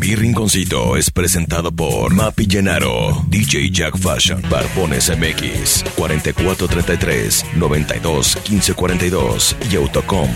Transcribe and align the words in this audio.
Mi 0.00 0.14
Rinconcito 0.14 0.96
es 0.96 1.10
presentado 1.10 1.70
por 1.70 2.14
Mapi 2.14 2.46
Llenaro, 2.46 3.22
DJ 3.28 3.70
Jack 3.70 3.98
Fashion, 3.98 4.42
Barbones 4.48 5.10
MX, 5.10 5.84
4433 5.94 7.44
92 7.56 8.38
1542 8.48 9.56
y 9.70 9.76
Autocom.mx. 9.76 10.30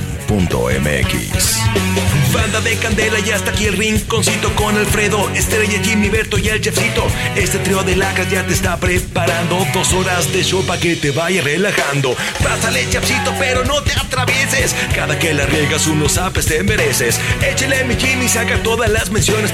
Banda 2.35 2.61
de 2.61 2.77
candela 2.77 3.21
y 3.21 3.31
hasta 3.31 3.53
aquí 3.53 3.67
el 3.67 3.77
rinconcito 3.77 4.53
con 4.57 4.77
Alfredo, 4.77 5.31
Estrella, 5.31 5.81
Jimmy, 5.83 6.09
Berto 6.09 6.37
y 6.37 6.49
el 6.49 6.61
chefcito. 6.61 7.07
Este 7.37 7.59
trío 7.61 7.85
de 7.85 7.95
lacas 7.95 8.29
ya 8.29 8.45
te 8.45 8.53
está 8.53 8.77
preparando 8.77 9.65
dos 9.73 9.93
horas 9.93 10.33
de 10.33 10.43
show 10.43 10.65
para 10.67 10.81
que 10.81 10.97
te 10.97 11.13
vaya 11.13 11.43
relajando. 11.43 12.17
Pásale, 12.43 12.91
chefcito, 12.91 13.33
pero 13.39 13.65
no 13.65 13.81
te 13.83 13.93
atravieses. 13.93 14.75
Cada 14.95 15.17
que 15.19 15.33
la 15.33 15.47
riegas 15.47 15.87
unos 15.87 16.19
apes 16.19 16.47
te 16.47 16.63
mereces. 16.65 17.21
Échale 17.41 17.85
mi 17.85 17.95
Jimmy, 17.95 18.29
saca 18.29 18.61
todas 18.65 18.91
las 18.91 19.11
menciones, 19.11 19.54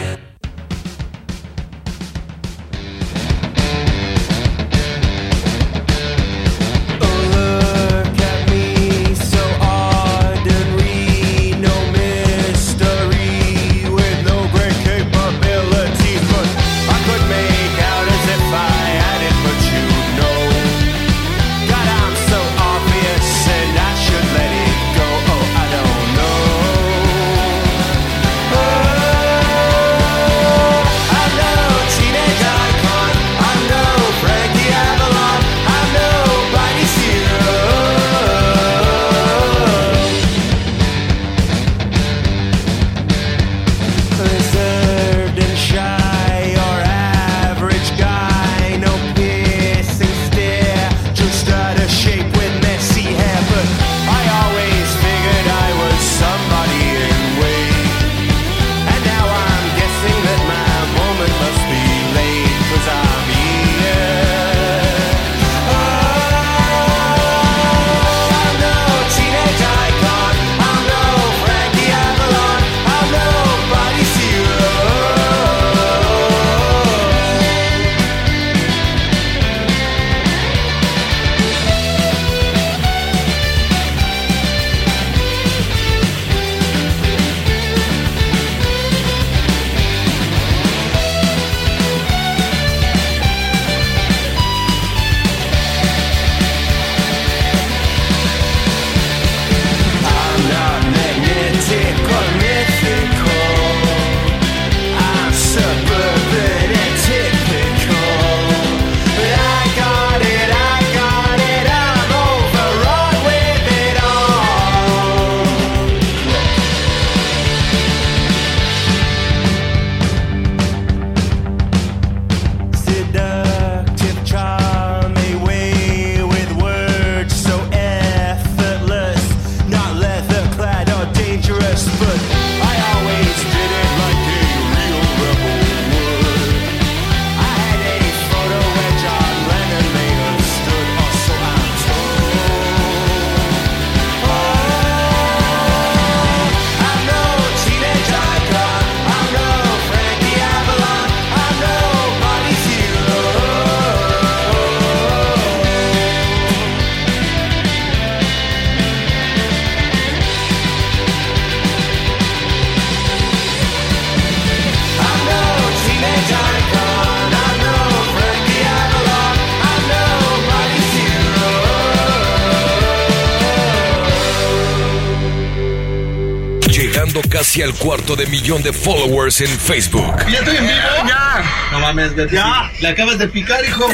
Casi 177.61 177.63
al 177.63 177.73
cuarto 177.75 178.15
de 178.15 178.25
millón 178.27 178.63
de 178.63 178.73
followers 178.73 179.41
en 179.41 179.47
Facebook. 179.47 180.15
¿Ya 180.31 180.39
estoy 180.39 180.57
en 180.57 180.67
vivo? 180.67 181.07
Ya. 181.07 181.43
No 181.71 181.79
mames, 181.79 182.11
ya. 182.31 182.71
Le 182.79 182.87
acabas 182.87 183.19
de 183.19 183.27
picar, 183.27 183.63
hijo. 183.65 183.87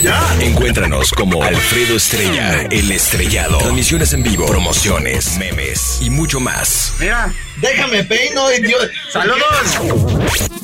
Ya. 0.00 0.20
Encuéntranos 0.40 1.10
como 1.12 1.42
Alfredo 1.42 1.96
Estrella, 1.96 2.62
el 2.70 2.90
estrellado. 2.90 3.58
Transmisiones 3.58 4.12
en 4.12 4.22
vivo, 4.22 4.46
promociones, 4.46 5.36
memes 5.38 5.98
y 6.00 6.10
mucho 6.10 6.40
más. 6.40 6.94
Mira, 6.98 7.32
déjame 7.56 8.04
peino, 8.04 8.52
idiota. 8.52 8.88
¡Saludos! 9.12 10.57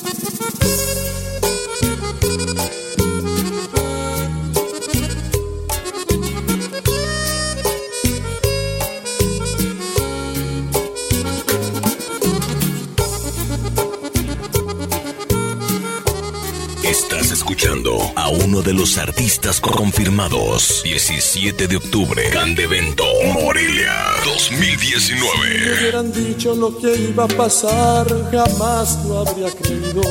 Escuchando 17.84 18.12
a 18.16 18.28
uno 18.28 18.62
de 18.62 18.72
los 18.72 18.98
artistas 18.98 19.60
confirmados. 19.60 20.82
17 20.84 21.68
de 21.68 21.76
octubre, 21.76 22.22
Candevento, 22.30 23.04
Morelia, 23.32 23.92
2019. 24.24 25.26
Me 25.48 25.78
hubieran 25.78 26.12
dicho 26.12 26.54
lo 26.54 26.76
que 26.78 26.94
iba 26.96 27.24
a 27.24 27.28
pasar, 27.28 28.06
jamás 28.30 29.04
lo 29.06 29.18
habría 29.20 29.50
creído. 29.50 30.02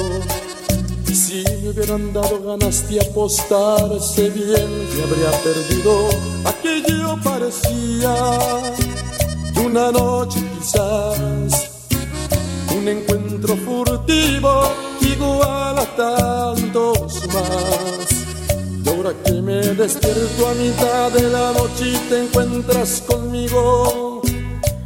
Si 1.14 1.44
me 1.62 1.70
hubieran 1.70 2.14
dado 2.14 2.42
ganas 2.44 2.90
de 2.90 3.02
apostar, 3.02 4.00
sé 4.02 4.30
bien 4.30 4.88
que 4.94 5.04
habría 5.04 5.31
perdido. 5.44 6.10
Aquello 6.46 7.18
parecía 7.24 8.14
una 9.64 9.92
noche 9.92 10.40
quizás, 10.60 11.72
un 12.75 12.88
encuentro 12.88 13.56
furtivo 13.58 14.82
igual 15.24 15.80
a 15.80 15.86
tantos 15.96 17.28
más. 17.28 18.10
Y 18.84 18.90
ahora 18.90 19.12
que 19.24 19.34
me 19.42 19.62
despierto 19.74 20.48
a 20.48 20.54
mitad 20.54 21.12
de 21.12 21.30
la 21.30 21.52
noche 21.54 21.90
y 21.94 21.98
te 22.10 22.24
encuentras 22.24 23.02
conmigo, 23.08 24.22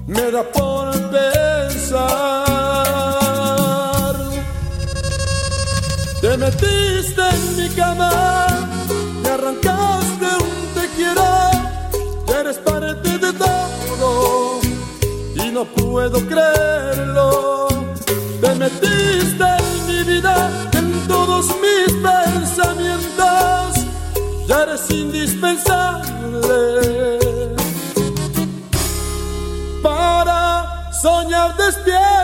me 0.05 0.31
da 0.31 0.43
por 0.43 0.91
pensar. 1.09 2.07
Te 6.21 6.37
metiste 6.37 7.21
en 7.21 7.57
mi 7.57 7.69
cama, 7.75 8.47
me 9.21 9.29
arrancaste 9.29 10.25
un 10.45 10.57
te 10.75 10.87
quiero, 10.95 11.25
eres 12.39 12.57
parte 12.57 13.17
de 13.17 13.33
todo 13.33 14.59
y 15.35 15.51
no 15.51 15.65
puedo 15.65 16.19
creerlo. 16.27 17.67
Te 18.41 18.55
metiste 18.55 19.26
en 20.73 21.07
todos 21.07 21.45
mis 21.61 21.93
pensamientos, 22.09 23.85
ya 24.47 24.63
eres 24.63 24.89
indispensable 24.89 26.07
para 29.81 30.91
soñar 30.91 31.55
despierto. 31.57 32.16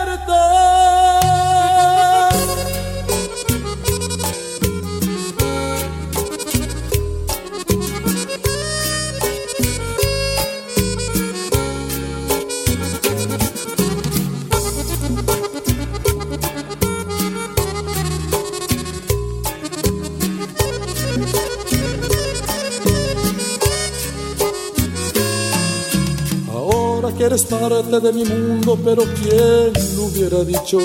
Que 27.16 27.24
eres 27.24 27.44
parte 27.44 28.00
de 28.00 28.12
mi 28.12 28.24
mundo, 28.24 28.78
pero 28.84 29.02
¿quién 29.02 29.72
lo 29.96 30.04
hubiera 30.04 30.44
dicho? 30.44 30.78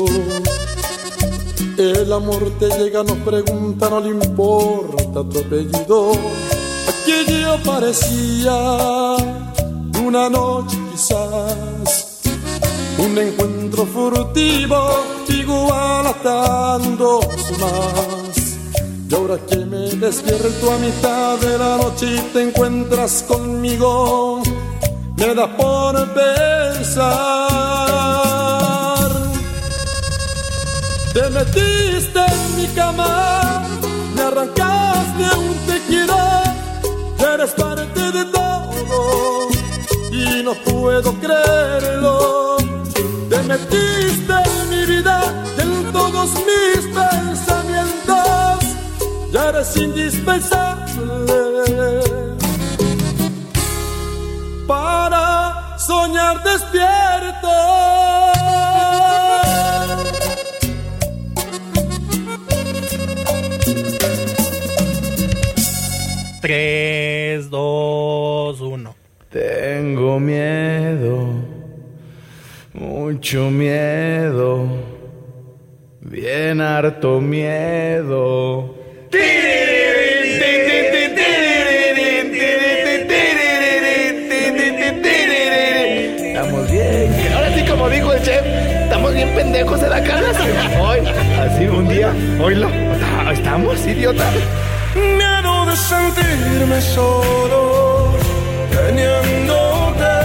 El 1.78 2.12
amor 2.12 2.52
te 2.60 2.68
llega, 2.70 3.04
no 3.04 3.16
pregunta, 3.24 3.90
no 3.90 4.00
le 4.00 4.10
importa 4.10 5.24
tu 5.30 5.40
apellido. 5.40 6.12
Aquello 6.88 7.58
parecía 7.64 9.16
una 10.04 10.30
noche 10.30 10.78
quizás, 10.92 12.20
un 12.98 13.18
encuentro 13.18 13.86
furtivo 13.86 15.20
igual 15.30 16.08
a 16.08 16.14
tantos 16.22 17.26
más. 17.60 18.58
Y 19.10 19.16
ahora 19.16 19.38
que 19.38 19.58
me 19.58 19.90
despierto 19.96 20.72
a 20.72 20.78
mitad 20.78 21.38
de 21.40 21.58
la 21.58 21.78
noche 21.78 22.22
te 22.34 22.44
encuentras 22.44 23.24
conmigo, 23.28 24.39
me 25.20 25.36
da 25.36 25.48
por 25.58 25.96
pensar. 26.14 27.10
Te 31.14 31.30
metiste 31.30 32.20
en 32.20 32.56
mi 32.56 32.68
cama, 32.68 33.64
me 34.16 34.22
arrancaste 34.22 35.24
un 35.38 35.56
te 35.68 35.82
quiero, 35.88 36.18
eres 37.34 37.52
parte 37.52 38.12
de 38.12 38.26
todo 38.26 39.50
y 40.12 40.42
no 40.44 40.54
puedo 40.54 41.14
creerlo. 41.20 42.58
Te 43.30 43.44
metiste 43.44 44.34
en 44.46 44.70
mi 44.70 44.86
vida, 44.86 45.18
en 45.58 45.92
todos 45.92 46.30
mis 46.50 46.82
pensamientos, 46.96 48.60
ya 49.32 49.50
eres 49.50 49.76
indispensable 49.76 50.79
Tres, 66.42 67.50
dos, 67.50 68.62
uno. 68.62 68.96
Tengo 69.30 70.20
miedo, 70.20 71.28
mucho 72.74 73.52
miedo, 73.52 74.66
bien 76.02 76.62
harto 76.62 77.22
miedo. 77.22 78.69
Pendejos 89.60 89.82
de 89.82 89.90
la 89.90 90.02
cara. 90.02 90.32
Hoy, 90.82 91.00
así 91.40 91.68
un 91.68 91.88
día, 91.88 92.14
hoy 92.42 92.56
estamos, 93.34 93.86
idiota. 93.86 94.24
Miedo 94.96 95.66
de 95.66 95.76
sentirme 95.76 96.82
solo, 96.82 98.14
teniéndote. 98.72 100.16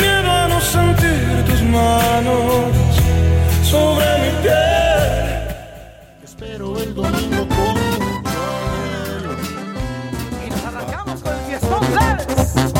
Miedo 0.00 0.30
a 0.30 0.48
no 0.48 0.60
sentir 0.60 1.44
tus 1.46 1.62
manos 1.62 2.74
sobre 3.62 4.06
mi 4.22 4.30
piel. 4.42 5.56
Espero 6.22 6.78
el 6.78 6.94
domingo 6.94 7.48
con 7.48 7.76
Y 10.44 10.50
nos 10.50 10.64
arrancamos 10.64 11.22
con 11.22 11.32
el 11.32 11.40
fiestón 11.46 11.80
Plebes. 11.86 12.75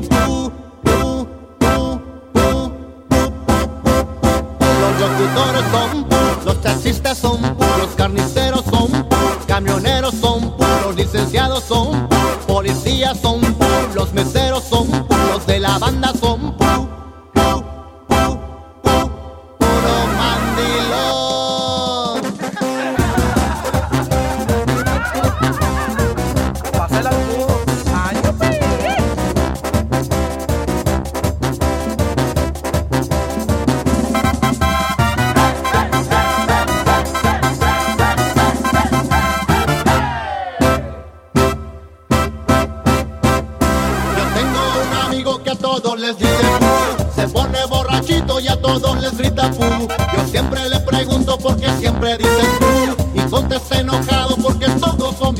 Todos 0.00 0.61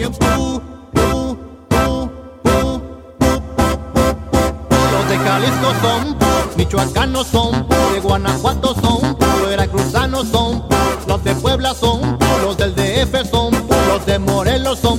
Los 0.02 0.18
de 5.08 5.18
Jalisco 5.18 5.72
son 5.80 6.16
michoacanos 6.56 7.26
son 7.28 7.66
de 7.92 8.00
Guanajuato 8.00 8.74
son 8.80 9.16
veracruzanos 9.48 10.26
son. 10.28 10.64
Los 11.06 11.22
de 11.24 11.34
Puebla 11.36 11.74
son 11.74 12.18
los 12.42 12.56
del 12.56 12.74
DF 12.74 13.30
son 13.30 13.52
los 13.88 14.04
de 14.06 14.18
Morelos 14.18 14.78
son 14.80 14.98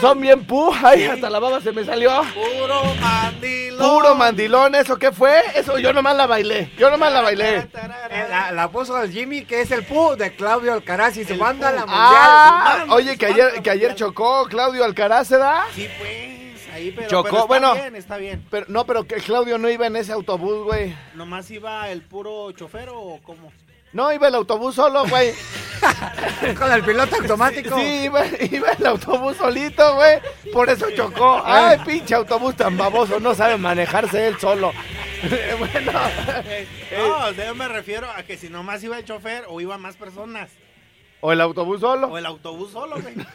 todos 0.00 0.12
son 0.12 0.20
bien 0.20 0.44
pu. 0.44 0.70
Ay, 0.82 1.04
hasta 1.04 1.30
la 1.30 1.38
baba 1.38 1.60
se 1.60 1.72
me 1.72 1.84
salió. 1.84 2.10
Puro 2.34 2.82
mandilón. 3.00 3.78
Puro 3.90 4.14
mandilón, 4.14 4.74
¿eso 4.74 4.96
qué 4.96 5.12
fue? 5.12 5.40
Eso 5.54 5.78
yo 5.78 5.92
nomás 5.92 6.16
la 6.16 6.26
bailé. 6.26 6.70
Yo 6.78 6.90
nomás 6.90 7.12
la 7.12 7.20
bailé. 7.22 7.56
Eh, 7.58 8.26
La, 8.28 8.52
la 8.52 8.68
puso 8.70 9.00
el 9.02 9.10
Jimmy, 9.12 9.44
que 9.44 9.60
es 9.60 9.70
el 9.70 9.84
Pu 9.84 10.16
de 10.16 10.34
Claudio 10.34 10.72
Alcaraz 10.72 11.16
y 11.16 11.24
su 11.24 11.36
banda, 11.36 11.70
la 11.70 11.80
mundial. 11.80 11.98
Ah, 12.00 12.84
oye, 12.90 13.16
que 13.16 13.26
ayer, 13.26 13.62
que 13.62 13.70
ayer 13.70 13.94
chocó 13.94 14.46
Claudio 14.46 14.84
Alcaraz, 14.84 15.28
¿se 15.28 15.38
da? 15.38 15.64
Sí, 15.74 15.88
pues, 15.98 16.68
ahí, 16.74 16.92
pero, 16.94 17.08
Chocó, 17.08 17.22
pero 17.30 17.36
está 17.38 17.46
bueno. 17.46 17.74
bien, 17.74 17.96
está 17.96 18.16
bien. 18.16 18.44
Pero, 18.50 18.66
no, 18.68 18.84
pero 18.84 19.04
que 19.04 19.16
Claudio 19.16 19.58
no 19.58 19.68
iba 19.70 19.86
en 19.86 19.96
ese 19.96 20.12
autobús, 20.12 20.64
güey. 20.64 20.94
¿Nomás 21.14 21.50
iba 21.50 21.88
el 21.90 22.02
puro 22.02 22.50
chofer 22.52 22.88
o 22.92 23.18
cómo? 23.22 23.52
No, 23.92 24.12
iba 24.12 24.28
el 24.28 24.34
autobús 24.34 24.74
solo, 24.74 25.06
güey. 25.08 25.32
Con 26.58 26.72
el 26.72 26.82
piloto 26.82 27.16
automático. 27.16 27.78
Sí, 27.78 28.02
iba, 28.04 28.24
iba 28.50 28.72
el 28.72 28.86
autobús 28.86 29.36
solito, 29.36 29.94
güey. 29.94 30.18
Por 30.52 30.68
eso 30.68 30.86
chocó. 30.94 31.42
Ay, 31.44 31.78
pinche 31.86 32.14
autobús 32.14 32.54
tan 32.56 32.76
baboso. 32.76 33.18
No 33.20 33.34
sabe 33.34 33.56
manejarse 33.56 34.28
él 34.28 34.38
solo. 34.38 34.72
bueno. 35.58 35.92
No, 36.96 37.32
yo 37.32 37.54
me 37.54 37.68
refiero 37.68 38.08
a 38.10 38.22
que 38.22 38.36
si 38.36 38.48
nomás 38.48 38.82
iba 38.84 38.98
el 38.98 39.04
chofer 39.04 39.44
o 39.48 39.60
iba 39.60 39.78
más 39.78 39.96
personas. 39.96 40.50
O 41.20 41.32
el 41.32 41.40
autobús 41.40 41.80
solo. 41.80 42.08
O 42.08 42.18
el 42.18 42.26
autobús 42.26 42.72
solo, 42.72 43.00
güey. 43.00 43.14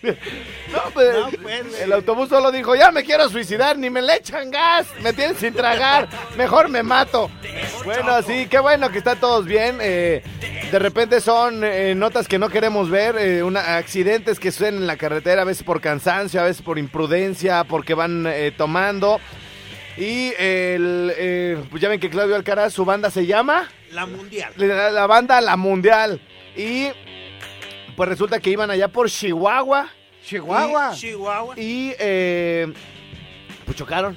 No, 0.00 0.80
pues, 0.94 1.18
No, 1.18 1.28
pues, 1.42 1.72
güey. 1.72 1.82
el 1.82 1.92
autobús 1.92 2.28
solo 2.28 2.52
dijo, 2.52 2.76
ya 2.76 2.92
me 2.92 3.02
quiero 3.02 3.28
suicidar, 3.28 3.76
ni 3.76 3.90
me 3.90 4.00
le 4.00 4.14
echan 4.14 4.48
gas, 4.48 4.86
me 5.00 5.12
tienen 5.12 5.36
sin 5.36 5.52
tragar, 5.52 6.08
mejor 6.36 6.68
me 6.68 6.84
mato. 6.84 7.28
Bueno, 7.84 8.22
sí, 8.22 8.46
qué 8.48 8.58
bueno 8.58 8.90
que 8.90 8.98
están 8.98 9.18
todos 9.20 9.44
bien. 9.46 9.78
eh, 9.80 10.22
de 10.70 10.78
repente 10.78 11.20
son 11.20 11.62
eh, 11.64 11.94
notas 11.94 12.28
que 12.28 12.38
no 12.38 12.48
queremos 12.50 12.90
ver, 12.90 13.16
eh, 13.16 13.42
una- 13.42 13.76
accidentes 13.78 14.38
que 14.38 14.50
suceden 14.52 14.76
en 14.76 14.86
la 14.86 14.96
carretera, 14.96 15.42
a 15.42 15.44
veces 15.44 15.62
por 15.62 15.80
cansancio, 15.80 16.40
a 16.40 16.44
veces 16.44 16.60
por 16.62 16.78
imprudencia, 16.78 17.64
porque 17.64 17.94
van 17.94 18.26
eh, 18.26 18.52
tomando. 18.56 19.18
Y 19.96 20.32
el, 20.38 21.12
eh, 21.16 21.62
pues 21.70 21.80
ya 21.82 21.88
ven 21.88 21.98
que 21.98 22.10
Claudio 22.10 22.36
Alcaraz, 22.36 22.72
su 22.72 22.84
banda 22.84 23.10
se 23.10 23.26
llama 23.26 23.68
La 23.92 24.06
mundial. 24.06 24.52
la, 24.56 24.90
la 24.90 25.06
banda 25.06 25.40
La 25.40 25.56
Mundial. 25.56 26.20
Y 26.56 26.88
pues 27.96 28.08
resulta 28.08 28.38
que 28.38 28.50
iban 28.50 28.70
allá 28.70 28.88
por 28.88 29.08
Chihuahua. 29.08 29.88
Chihuahua. 30.24 30.92
Chihuahua. 30.94 31.54
Y 31.58 31.94
eh, 31.98 32.72
pues 33.64 33.76
chocaron. 33.76 34.16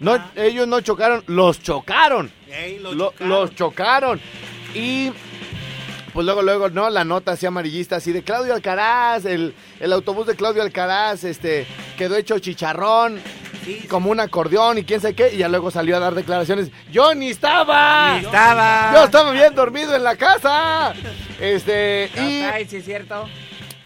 No, 0.00 0.18
ellos 0.36 0.66
no 0.66 0.80
chocaron, 0.80 1.22
los 1.26 1.62
chocaron. 1.62 2.30
Lo- 2.94 3.14
los 3.20 3.54
chocaron. 3.54 4.20
Y 4.74 5.12
pues 6.12 6.24
luego, 6.26 6.42
luego, 6.42 6.68
¿no? 6.70 6.90
La 6.90 7.04
nota 7.04 7.32
así 7.32 7.46
amarillista, 7.46 7.96
así 7.96 8.10
de 8.12 8.22
Claudio 8.22 8.54
Alcaraz, 8.54 9.24
el, 9.26 9.54
el 9.78 9.92
autobús 9.92 10.26
de 10.26 10.34
Claudio 10.34 10.62
Alcaraz, 10.62 11.22
este, 11.24 11.66
quedó 11.96 12.16
hecho 12.16 12.38
chicharrón, 12.38 13.20
Sí, 13.64 13.86
como 13.90 14.10
un 14.10 14.18
acordeón 14.20 14.78
y 14.78 14.84
quién 14.84 15.02
sabe 15.02 15.14
qué, 15.14 15.34
y 15.34 15.36
ya 15.36 15.48
luego 15.48 15.70
salió 15.70 15.94
a 15.96 16.00
dar 16.00 16.14
declaraciones. 16.14 16.70
¡Yo 16.90 17.14
ni 17.14 17.28
estaba! 17.28 18.14
Ni 18.18 18.24
estaba. 18.24 18.90
Yo 18.94 19.04
estaba 19.04 19.32
bien 19.32 19.54
dormido 19.54 19.94
en 19.94 20.02
la 20.02 20.16
casa. 20.16 20.94
Este, 21.38 22.10
y, 22.16 22.40
Ay, 22.42 22.66
sí 22.66 22.76
es 22.76 22.84
cierto. 22.86 23.28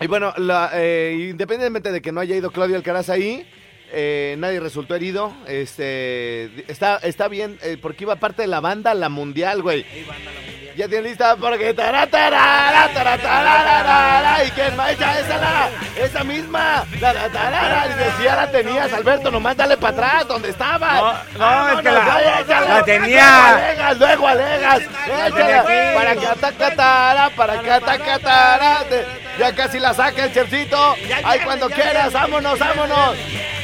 y 0.01 0.07
bueno, 0.07 0.33
la, 0.37 0.71
eh, 0.75 1.27
independientemente 1.31 1.91
de 1.91 2.01
que 2.01 2.13
no 2.13 2.21
haya 2.21 2.37
ido 2.37 2.53
Claudio 2.53 2.77
Alcaraz 2.77 3.11
ahí, 3.11 3.45
eh, 3.95 4.35
nadie 4.39 4.61
resultó 4.61 4.95
herido. 4.95 5.33
Este, 5.47 6.71
está, 6.71 6.97
está 6.99 7.29
bien, 7.29 7.59
eh, 7.63 7.79
porque 7.81 8.05
iba 8.05 8.17
parte 8.17 8.43
de 8.43 8.49
la 8.49 8.61
banda 8.61 8.93
La 8.95 9.09
Mundial, 9.09 9.63
güey. 9.63 9.87
Ey, 9.93 10.05
banda, 10.05 10.33
la 10.33 10.41
mundial. 10.41 10.54
Ya 10.77 10.89
tiene 10.89 11.11
lista 11.11 11.37
porque 11.37 11.73
y 14.45 14.51
echa 14.91 15.21
esa 15.21 15.39
la, 15.39 15.69
esa 16.05 16.25
misma. 16.25 16.85
Decía 16.91 18.35
la 18.35 18.51
tenías, 18.51 18.93
Alberto, 18.93 19.31
nomás 19.31 19.57
dale 19.57 19.77
para 19.77 19.93
atrás, 19.97 20.29
donde 20.29 20.51
estaba. 20.51 21.25
No, 21.39 21.39
no, 21.39 21.71
es 21.71 21.81
que 21.81 21.91
la- 21.93 22.85
tenía. 22.85 23.25
Luego 23.25 23.57
alegas, 23.57 23.99
luego 23.99 24.29
alegas. 24.29 24.81
Échala, 24.83 25.61
aquí. 25.61 25.95
para 25.97 26.17
que 26.17 26.27
ataca 26.27 26.67
para 27.31 27.61
que 27.61 27.71
ataca 27.71 28.15
Ya 29.39 29.55
casi 29.55 29.79
la 29.79 29.95
saca 29.95 30.25
el 30.25 30.35
chefcito. 30.35 30.97
Ay, 31.25 31.41
cuando 31.45 31.71
quieras, 31.71 32.13
vámonos, 32.13 32.59
vámonos. 32.59 33.17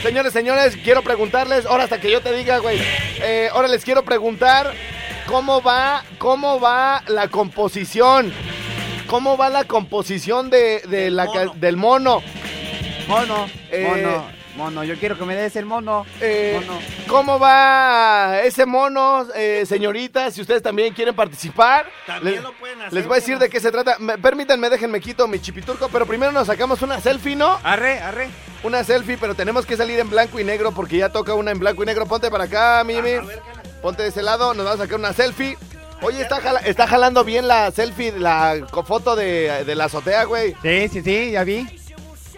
Señores, 0.03 0.33
señores, 0.33 0.79
quiero 0.83 1.03
preguntarles, 1.03 1.67
ahora 1.67 1.85
hasta 1.85 2.01
que 2.01 2.11
yo 2.11 2.21
te 2.21 2.33
diga, 2.33 2.59
güey. 2.59 2.79
Eh, 3.21 3.49
ahora 3.53 3.67
les 3.69 3.85
quiero 3.85 4.05
preguntar 4.05 4.73
cómo 5.31 5.63
va, 5.63 6.03
cómo 6.19 6.59
va 6.61 7.03
la 7.07 7.29
composición. 7.29 8.33
¿Cómo 9.07 9.37
va 9.37 9.49
la 9.49 9.65
composición 9.65 10.51
de, 10.51 10.81
de 10.89 11.05
Del 11.05 11.17
la 11.17 11.25
mono. 11.27 11.53
del 11.57 11.77
mono? 11.77 12.23
Mono, 13.09 13.47
Eh, 13.73 13.87
mono, 13.89 14.27
mono. 14.57 14.85
Yo 14.85 14.95
quiero 14.97 15.19
que 15.19 15.25
me 15.25 15.35
des 15.35 15.57
el 15.57 15.67
mono. 15.67 16.07
Eh, 16.21 16.61
Mono. 16.65 16.79
¿Cómo 17.09 17.39
va 17.41 18.41
ese 18.45 18.67
mono, 18.67 19.27
eh, 19.35 19.65
señoritas? 19.67 20.35
Si 20.35 20.41
ustedes 20.43 20.63
también 20.63 20.95
quieren 20.95 21.15
participar, 21.17 21.87
También 22.07 22.37
les, 22.37 22.43
lo 22.45 22.53
pueden 22.53 22.81
hacer. 22.83 22.93
les 22.93 23.07
voy 23.07 23.15
a 23.17 23.21
decir 23.21 23.39
de 23.41 23.49
qué 23.51 23.59
se 23.59 23.73
trata. 23.73 23.97
Me- 23.99 24.17
permítanme, 24.19 24.71
déjenme 24.71 25.01
quito 25.01 25.27
mi 25.27 25.41
chipiturco, 25.41 25.89
pero 25.89 26.07
primero 26.07 26.31
nos 26.31 26.47
sacamos 26.47 26.81
una 26.83 27.01
selfie, 27.01 27.35
¿no? 27.35 27.59
Arre, 27.65 27.99
arre. 28.01 28.29
Una 28.63 28.85
selfie, 28.85 29.17
pero 29.19 29.35
tenemos 29.35 29.67
que 29.67 29.77
salir 29.77 29.99
en 29.99 30.09
blanco 30.11 30.39
y 30.39 30.45
negro 30.45 30.71
porque 30.71 30.99
ya 30.99 31.09
toca 31.09 31.35
una 31.35 31.51
en 31.51 31.59
blanco 31.59 31.83
y 31.83 31.87
negro. 31.87 32.07
Ponte 32.07 32.31
para 32.31 32.45
acá, 32.45 32.85
Mimi. 32.85 32.99
A 33.11 33.23
ver. 33.23 33.43
Ponte 33.83 34.03
de 34.03 34.09
ese 34.11 34.23
lado, 34.23 34.53
nos 34.55 34.65
vamos 34.65 34.81
a 34.81 34.85
sacar 34.85 34.99
una 34.99 35.13
selfie. 35.13 35.57
Oye, 36.03 36.21
está, 36.23 36.41
jala- 36.41 36.61
está 36.61 36.87
jalando 36.87 37.25
bien 37.25 37.47
la 37.49 37.71
selfie, 37.71 38.13
la 38.13 38.67
foto 38.87 39.17
de, 39.17 39.65
de 39.65 39.75
la 39.75 39.85
azotea, 39.85 40.25
güey. 40.25 40.55
Sí, 40.63 40.89
sí, 40.89 41.03
sí, 41.03 41.31
ya 41.33 41.45
vi. 41.45 41.67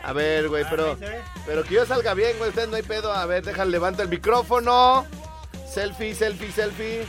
A 0.05 0.13
ver, 0.13 0.49
güey, 0.49 0.65
pero, 0.69 0.97
ve. 0.97 1.21
pero 1.47 1.63
que 1.63 1.75
yo 1.75 1.87
salga 1.87 2.15
bien, 2.15 2.37
güey. 2.39 2.51
Ustedes 2.51 2.69
no 2.69 2.77
hay 2.77 2.83
pedo. 2.83 3.13
A 3.13 3.25
ver, 3.27 3.45
déjale, 3.45 3.71
levanto 3.71 4.03
el 4.03 4.09
micrófono. 4.09 5.07
Selfie, 5.73 6.15
selfie, 6.15 6.51
selfie. 6.53 7.05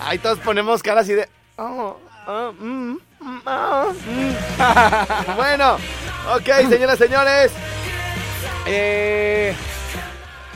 Ahí 0.00 0.18
todos 0.18 0.38
ponemos 0.38 0.82
cara 0.82 1.02
así 1.02 1.12
de. 1.12 1.28
oh, 1.58 1.98
ah, 2.26 2.50
mm, 2.58 2.92
mm, 3.20 3.40
ah, 3.46 3.92
mm. 4.06 5.34
bueno, 5.36 5.74
ok, 6.34 6.68
señoras, 6.70 6.98
señores. 6.98 7.52
Eh, 8.66 9.54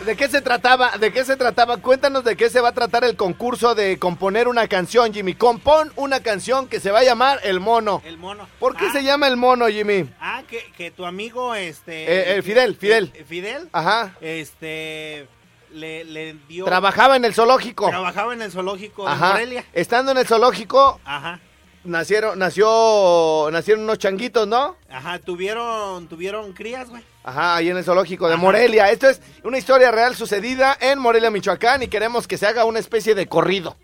¿De 0.04 0.16
qué 0.16 0.28
se 0.28 0.42
trataba? 0.42 0.98
¿De 0.98 1.12
qué 1.12 1.24
se 1.24 1.36
trataba? 1.36 1.78
Cuéntanos 1.78 2.24
de 2.24 2.36
qué 2.36 2.50
se 2.50 2.60
va 2.60 2.68
a 2.68 2.72
tratar 2.72 3.04
el 3.04 3.16
concurso 3.16 3.74
de 3.74 3.98
componer 3.98 4.48
una 4.48 4.68
canción, 4.68 5.14
Jimmy. 5.14 5.34
Compón 5.34 5.92
una 5.96 6.20
canción 6.20 6.68
que 6.68 6.78
se 6.78 6.90
va 6.90 6.98
a 7.00 7.04
llamar 7.04 7.40
El 7.42 7.58
Mono. 7.60 8.02
El 8.04 8.18
mono. 8.18 8.46
¿Por 8.58 8.76
qué 8.76 8.86
Ah, 8.88 8.92
se 8.92 9.02
llama 9.02 9.28
El 9.28 9.36
Mono, 9.38 9.66
Jimmy? 9.68 10.10
Ah, 10.20 10.42
que, 10.48 10.62
que 10.76 10.90
tu 10.90 11.06
amigo, 11.06 11.54
este... 11.54 12.02
Eh, 12.04 12.36
eh, 12.38 12.42
Fidel, 12.42 12.76
Fidel. 12.76 13.12
eh, 13.14 13.24
Fidel. 13.26 13.68
Ajá. 13.72 14.14
Este... 14.20 15.26
le, 15.72 16.04
le 16.04 16.34
dio... 16.48 16.66
Trabajaba 16.66 17.16
en 17.16 17.24
el 17.24 17.32
zoológico. 17.32 17.88
Trabajaba 17.88 18.34
en 18.34 18.42
el 18.42 18.50
zoológico 18.52 19.06
de 19.06 19.10
Ajá. 19.12 19.32
Morelia. 19.32 19.64
Estando 19.72 20.12
en 20.12 20.18
el 20.18 20.26
zoológico, 20.26 21.00
Ajá. 21.04 21.40
nacieron, 21.84 22.38
nació, 22.38 23.48
nacieron 23.50 23.84
unos 23.84 23.98
changuitos, 23.98 24.46
¿no? 24.46 24.76
Ajá, 24.90 25.18
tuvieron, 25.18 26.08
tuvieron 26.08 26.52
crías, 26.52 26.90
güey. 26.90 27.02
Ajá, 27.24 27.56
ahí 27.56 27.70
en 27.70 27.76
el 27.78 27.84
zoológico 27.84 28.28
de 28.28 28.36
Morelia. 28.36 28.90
Esto 28.90 29.08
es 29.08 29.20
una 29.42 29.56
historia 29.58 29.90
real 29.90 30.14
sucedida 30.14 30.76
en 30.80 30.98
Morelia, 30.98 31.30
Michoacán, 31.30 31.82
y 31.82 31.88
queremos 31.88 32.28
que 32.28 32.36
se 32.36 32.46
haga 32.46 32.64
una 32.66 32.78
especie 32.78 33.14
de 33.14 33.26
corrido. 33.26 33.76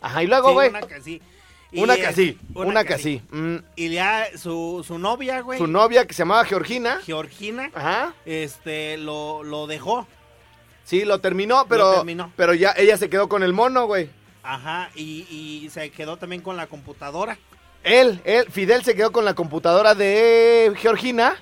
Ajá, 0.00 0.22
y 0.22 0.26
luego, 0.26 0.48
Sí, 0.48 0.54
güey, 0.54 0.68
una 0.70 0.80
que 0.82 1.00
sí. 1.00 1.22
Una 1.74 1.96
que 1.96 2.12
sí, 2.12 2.38
una 2.54 2.84
que 2.84 2.98
sí. 2.98 3.22
Mm, 3.30 3.56
Y 3.76 3.88
ya 3.90 4.26
su, 4.36 4.84
su 4.86 4.98
novia, 4.98 5.40
güey. 5.40 5.58
su 5.58 5.66
novia 5.66 6.04
que 6.06 6.12
se 6.12 6.18
llamaba 6.18 6.44
Georgina, 6.44 7.00
Georgina, 7.06 7.70
ajá, 7.72 8.12
este, 8.26 8.98
lo, 8.98 9.42
lo 9.42 9.66
dejó. 9.66 10.06
sí, 10.84 11.04
lo 11.06 11.20
terminó, 11.20 11.64
pero, 11.68 11.94
terminó. 11.94 12.30
pero 12.36 12.52
ya 12.52 12.74
ella 12.76 12.98
se 12.98 13.08
quedó 13.08 13.26
con 13.28 13.42
el 13.42 13.54
mono, 13.54 13.86
güey. 13.86 14.10
Ajá, 14.42 14.90
y, 14.94 15.24
y 15.30 15.70
se 15.70 15.90
quedó 15.90 16.18
también 16.18 16.42
con 16.42 16.56
la 16.58 16.66
computadora. 16.66 17.38
Él, 17.84 18.20
él, 18.24 18.46
Fidel 18.50 18.84
se 18.84 18.94
quedó 18.94 19.10
con 19.12 19.24
la 19.24 19.32
computadora 19.34 19.94
de 19.94 20.72
Georgina 20.76 21.36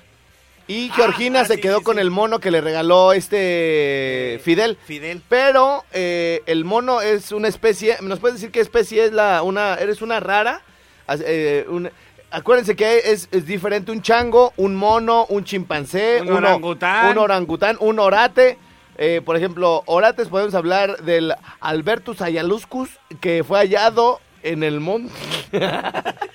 y 0.67 0.89
Ah, 0.91 0.93
Georgina 0.95 1.41
ah, 1.41 1.45
se 1.45 1.55
sí, 1.55 1.61
quedó 1.61 1.79
sí, 1.79 1.83
con 1.83 1.95
sí. 1.95 2.01
el 2.01 2.11
mono 2.11 2.39
que 2.39 2.51
le 2.51 2.61
regaló 2.61 3.13
este 3.13 4.39
Fidel. 4.43 4.77
Fidel. 4.85 5.21
Pero 5.27 5.83
eh, 5.91 6.41
el 6.45 6.65
mono 6.65 7.01
es 7.01 7.31
una 7.31 7.47
especie, 7.47 7.97
¿nos 8.01 8.19
puedes 8.19 8.35
decir 8.37 8.51
qué 8.51 8.59
especie 8.61 9.05
es 9.05 9.11
la 9.13 9.41
una 9.43 9.75
eres 9.75 10.01
una 10.01 10.19
rara? 10.19 10.61
As- 11.07 11.23
eh, 11.25 11.65
un- 11.67 11.89
acuérdense 12.31 12.75
que 12.75 12.99
es, 13.11 13.27
es 13.31 13.45
diferente 13.45 13.91
un 13.91 14.01
chango, 14.01 14.53
un 14.55 14.75
mono, 14.75 15.25
un 15.29 15.43
chimpancé, 15.43 16.21
Un 16.21 16.27
uno- 16.29 16.37
orangután. 16.37 17.09
un 17.11 17.17
orangután, 17.17 17.77
un 17.79 17.99
orate. 17.99 18.57
Eh, 18.97 19.21
por 19.25 19.35
ejemplo, 19.35 19.83
orates 19.87 20.27
podemos 20.27 20.53
hablar 20.53 20.97
del 21.03 21.33
Albertus 21.59 22.21
ayaluscus 22.21 22.89
que 23.19 23.43
fue 23.43 23.57
hallado 23.59 24.19
en 24.43 24.63
el 24.63 24.79
monte. 24.79 25.11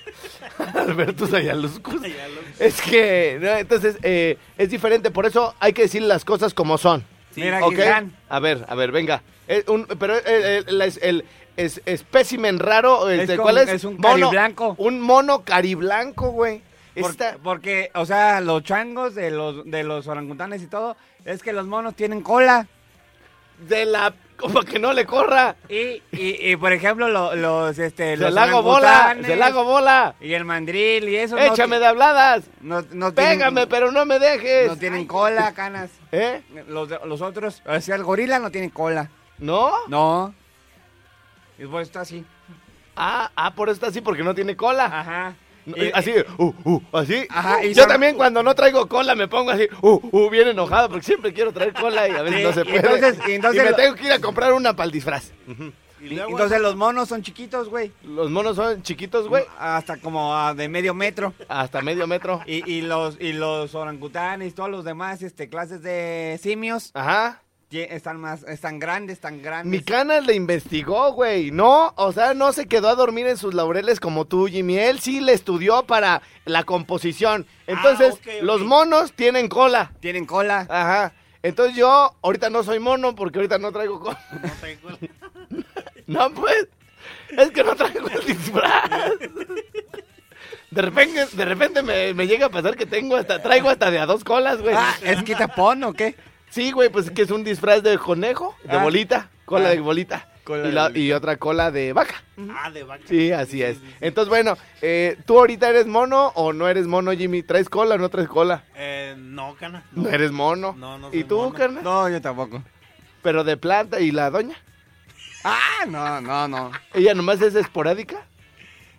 Albertus 0.75 1.33
ayaluscus. 1.33 2.01
Es 2.59 2.81
que, 2.81 3.37
no, 3.41 3.49
entonces, 3.49 3.97
eh, 4.03 4.37
es 4.57 4.69
diferente, 4.69 5.11
por 5.11 5.25
eso 5.25 5.53
hay 5.59 5.73
que 5.73 5.83
decir 5.83 6.01
las 6.01 6.25
cosas 6.25 6.53
como 6.53 6.77
son. 6.77 7.03
Mira, 7.35 7.63
¿Ok? 7.63 7.77
A 8.29 8.39
ver, 8.39 8.65
a 8.67 8.73
ver, 8.75 8.91
venga. 8.91 9.21
Eh, 9.47 9.63
un- 9.67 9.85
pero 9.99 10.15
eh, 10.17 10.21
eh, 10.25 10.63
el, 10.67 10.81
es- 10.81 10.99
el 11.03 11.23
es- 11.55 11.81
espécimen 11.85 12.57
raro, 12.57 13.07
Es 13.09 13.21
este, 13.21 13.35
como- 13.37 13.43
¿cuál 13.43 13.57
es? 13.59 13.69
es 13.69 13.83
un 13.83 13.97
Mono- 13.97 14.27
cariblanco. 14.29 14.75
Un 14.79 14.99
mono 14.99 15.43
cariblanco, 15.43 16.31
güey. 16.31 16.61
Por- 16.99 17.11
Está- 17.11 17.37
Porque, 17.43 17.91
o 17.93 18.07
sea, 18.07 18.41
los 18.41 18.63
changos 18.63 19.13
de 19.13 19.29
los, 19.29 19.63
de 19.65 19.83
los 19.83 20.07
orangutanes 20.07 20.63
y 20.63 20.67
todo, 20.67 20.97
es 21.25 21.43
que 21.43 21.53
los 21.53 21.67
monos 21.67 21.93
tienen 21.95 22.21
cola. 22.21 22.67
De 23.59 23.85
la... 23.85 24.13
Como 24.37 24.61
que 24.61 24.77
no 24.77 24.93
le 24.93 25.07
corra. 25.07 25.55
Y, 25.67 26.03
y, 26.11 26.51
y, 26.51 26.55
por 26.57 26.71
ejemplo, 26.71 27.07
lo- 27.09 27.35
los, 27.35 27.79
este, 27.79 28.15
los 28.17 28.31
la 28.31 28.43
hago 28.43 28.61
bola, 28.61 29.15
hago 29.43 29.63
bola. 29.63 30.13
Y 30.21 30.33
el 30.33 30.45
mandril 30.45 31.09
y 31.09 31.15
eso. 31.17 31.39
Échame 31.39 31.79
de 31.79 31.87
habladas. 31.87 32.43
No, 32.61 32.83
no 32.91 33.11
tienen- 33.13 33.39
Pégame, 33.39 33.65
pero 33.65 33.91
no 33.91 34.05
me 34.05 34.19
dejes. 34.19 34.67
No 34.67 34.77
tienen 34.77 35.07
cola, 35.07 35.53
canas. 35.55 35.89
¿Eh? 36.11 36.43
Los, 36.67 36.87
los 37.03 37.21
otros, 37.23 37.63
o 37.65 37.81
sea, 37.81 37.95
el 37.95 38.03
gorila 38.03 38.37
no 38.37 38.51
tiene 38.51 38.69
cola. 38.69 39.09
¿No? 39.39 39.71
No. 39.87 40.35
Y 41.57 41.65
por 41.65 41.81
eso 41.81 41.87
está 41.89 42.01
así. 42.01 42.23
Ah, 42.95 43.31
ah, 43.35 43.55
por 43.55 43.69
eso 43.69 43.73
está 43.73 43.87
así, 43.87 44.01
porque 44.01 44.21
no 44.21 44.35
tiene 44.35 44.55
cola. 44.55 44.85
Ajá. 44.85 45.33
Eh, 45.75 45.91
así, 45.93 46.13
uh, 46.37 46.53
uh, 46.63 46.81
así. 46.93 47.25
Ajá, 47.29 47.63
y 47.63 47.73
Yo 47.73 47.83
son- 47.83 47.91
también 47.91 48.15
cuando 48.15 48.41
no 48.41 48.55
traigo 48.55 48.87
cola 48.87 49.15
me 49.15 49.27
pongo 49.27 49.51
así, 49.51 49.67
uh, 49.81 49.99
uh, 50.11 50.29
bien 50.29 50.47
enojado, 50.47 50.87
porque 50.89 51.03
siempre 51.05 51.33
quiero 51.33 51.51
traer 51.51 51.73
cola 51.73 52.07
y 52.07 52.11
a 52.11 52.21
veces 52.21 52.37
Sí, 52.39 52.43
no 52.45 52.53
se 52.53 52.61
y 52.61 52.63
puede. 52.63 52.77
entonces- 52.95 53.19
y 53.27 53.31
entonces 53.33 53.63
me 53.63 53.69
lo- 53.71 53.75
tengo 53.75 53.95
que 53.95 54.05
ir 54.05 54.11
a 54.13 54.19
comprar 54.19 54.53
una 54.53 54.75
para 54.75 54.85
el 54.85 54.91
disfraz. 54.91 55.31
Y 55.99 56.09
luego, 56.09 56.29
Entonces 56.29 56.61
los 56.61 56.75
monos 56.75 57.09
son 57.09 57.23
chiquitos, 57.23 57.69
güey. 57.69 57.91
Los 58.03 58.29
monos 58.29 58.55
son 58.55 58.83
chiquitos, 58.83 59.27
güey, 59.27 59.43
Hasta 59.57 59.97
como 59.97 60.35
ah, 60.37 60.53
de 60.53 60.69
medio 60.69 60.93
metro. 60.93 61.33
hasta 61.49 61.81
medio 61.81 62.05
metro. 62.05 62.39
Y, 62.45 62.69
y 62.71 62.81
los 62.83 63.19
y 63.19 63.33
los 63.33 63.73
orangutanes 63.73 64.49
y 64.49 64.55
todos 64.55 64.69
los 64.69 64.85
demás 64.85 65.23
este 65.23 65.49
clases 65.49 65.81
de 65.81 66.39
simios 66.41 66.91
Ajá. 66.93 67.41
Están 67.71 68.19
más 68.19 68.43
están 68.43 68.79
grandes, 68.79 69.19
tan 69.19 69.41
grandes. 69.41 69.69
Mi 69.79 69.83
canas 69.83 70.25
le 70.25 70.33
investigó, 70.35 71.11
güey. 71.11 71.51
No, 71.51 71.93
o 71.97 72.11
sea, 72.13 72.33
no 72.33 72.53
se 72.53 72.67
quedó 72.67 72.87
a 72.89 72.95
dormir 72.95 73.27
en 73.27 73.37
sus 73.37 73.53
laureles 73.53 73.99
como 73.99 74.25
tú, 74.25 74.47
Jimmy. 74.47 74.77
Él 74.77 74.99
sí 74.99 75.19
le 75.19 75.33
estudió 75.33 75.83
para 75.83 76.21
la 76.45 76.63
composición. 76.63 77.45
Entonces, 77.67 78.13
ok, 78.13 78.19
ok. 78.21 78.43
los 78.43 78.61
monos 78.61 79.11
tienen 79.13 79.49
cola. 79.49 79.91
Tienen 79.99 80.25
cola. 80.25 80.65
Ajá. 80.69 81.13
Entonces 81.43 81.75
yo 81.75 82.15
ahorita 82.21 82.49
no 82.49 82.63
soy 82.63 82.79
mono 82.79 83.15
porque 83.15 83.39
ahorita 83.39 83.57
no 83.57 83.71
traigo 83.71 83.99
cola. 83.99 84.19
no 84.41 84.49
tengo- 84.61 84.97
No, 86.07 86.31
pues. 86.33 86.67
Es 87.37 87.51
que 87.51 87.63
no 87.63 87.75
traigo 87.75 88.07
el 88.07 88.25
disfraz. 88.25 88.89
De 90.71 90.81
repente, 90.81 91.25
de 91.33 91.45
repente 91.45 91.81
me, 91.81 92.13
me 92.13 92.27
llega 92.27 92.45
a 92.47 92.49
pasar 92.49 92.75
que 92.77 92.85
tengo 92.85 93.15
hasta, 93.17 93.41
traigo 93.41 93.69
hasta 93.69 93.91
de 93.91 93.99
a 93.99 94.05
dos 94.05 94.23
colas, 94.23 94.61
güey. 94.61 94.75
Ah, 94.77 94.95
¿es 95.01 95.23
quitapón 95.23 95.83
o 95.83 95.93
qué? 95.93 96.15
Sí, 96.57 96.71
güey, 96.71 96.89
pues 96.89 97.11
que 97.11 97.21
es 97.21 97.29
un 97.29 97.43
disfraz 97.43 97.83
de 97.83 97.99
conejo, 97.99 98.55
de 98.63 98.77
Ah. 98.77 98.81
bolita, 98.83 99.29
cola 99.45 99.67
Ah. 99.69 99.71
de 99.75 99.79
bolita. 99.79 100.27
Cola 100.43 100.67
y, 100.67 100.71
la- 100.71 100.91
y 100.91 101.11
otra 101.11 101.37
cola 101.37 101.69
de 101.69 101.93
vaca. 101.93 102.15
Ah, 102.51 102.71
de 102.71 102.81
vaca. 102.83 103.03
Sí, 103.07 103.31
así 103.31 103.61
es. 103.61 103.77
Entonces, 104.01 104.29
bueno, 104.29 104.57
eh, 104.81 105.17
¿tú 105.27 105.37
ahorita 105.37 105.69
eres 105.69 105.85
mono 105.85 106.31
o 106.33 106.53
no 106.53 106.67
eres 106.67 106.87
mono, 106.87 107.11
Jimmy? 107.11 107.43
¿Traes 107.43 107.69
cola 107.69 107.93
o 107.93 107.97
no 107.99 108.09
traes 108.09 108.27
cola? 108.27 108.63
Eh, 108.75 109.13
no, 109.19 109.55
cana. 109.59 109.83
No, 109.91 110.09
eres 110.09 110.31
mono. 110.31 110.73
No, 110.75 110.97
no 110.97 111.09
¿Y 111.09 111.19
soy 111.19 111.23
tú, 111.25 111.37
mono. 111.37 111.53
carnal? 111.53 111.83
No, 111.83 112.09
yo 112.09 112.19
tampoco. 112.21 112.63
Pero 113.21 113.43
de 113.43 113.55
planta 113.57 113.99
y 113.99 114.09
la 114.11 114.31
doña. 114.31 114.55
Ah, 115.43 115.85
no, 115.87 116.21
no, 116.21 116.47
no. 116.47 116.71
¿Ella 116.95 117.13
nomás 117.13 117.39
es 117.41 117.53
esporádica? 117.53 118.25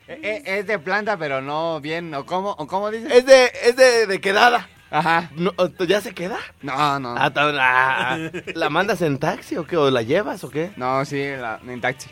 E- 0.07 0.21
e- 0.47 0.59
Es 0.61 0.67
de 0.69 0.79
planta, 0.79 1.17
pero 1.17 1.41
no 1.43 1.81
bien, 1.81 2.15
¿o 2.15 2.25
cómo, 2.25 2.51
o 2.53 2.67
cómo 2.69 2.91
dices? 2.93 3.11
Es 3.11 3.27
de, 3.27 3.51
es 3.65 3.75
de, 3.75 4.07
de 4.07 4.21
quedada. 4.21 4.69
Ajá. 4.91 5.31
No, 5.37 5.53
¿Ya 5.87 6.01
se 6.01 6.15
queda? 6.15 6.39
No, 6.63 6.99
no. 6.99 7.15
Ah, 7.19 8.19
¿La 8.55 8.71
mandas 8.71 9.03
en 9.03 9.19
taxi 9.19 9.57
o 9.57 9.67
qué? 9.67 9.77
¿O 9.77 9.91
la 9.91 10.03
llevas 10.03 10.43
o 10.45 10.51
qué? 10.51 10.71
No, 10.77 11.05
sí, 11.05 11.23
la- 11.39 11.61
en 11.67 11.81
taxi. 11.81 12.09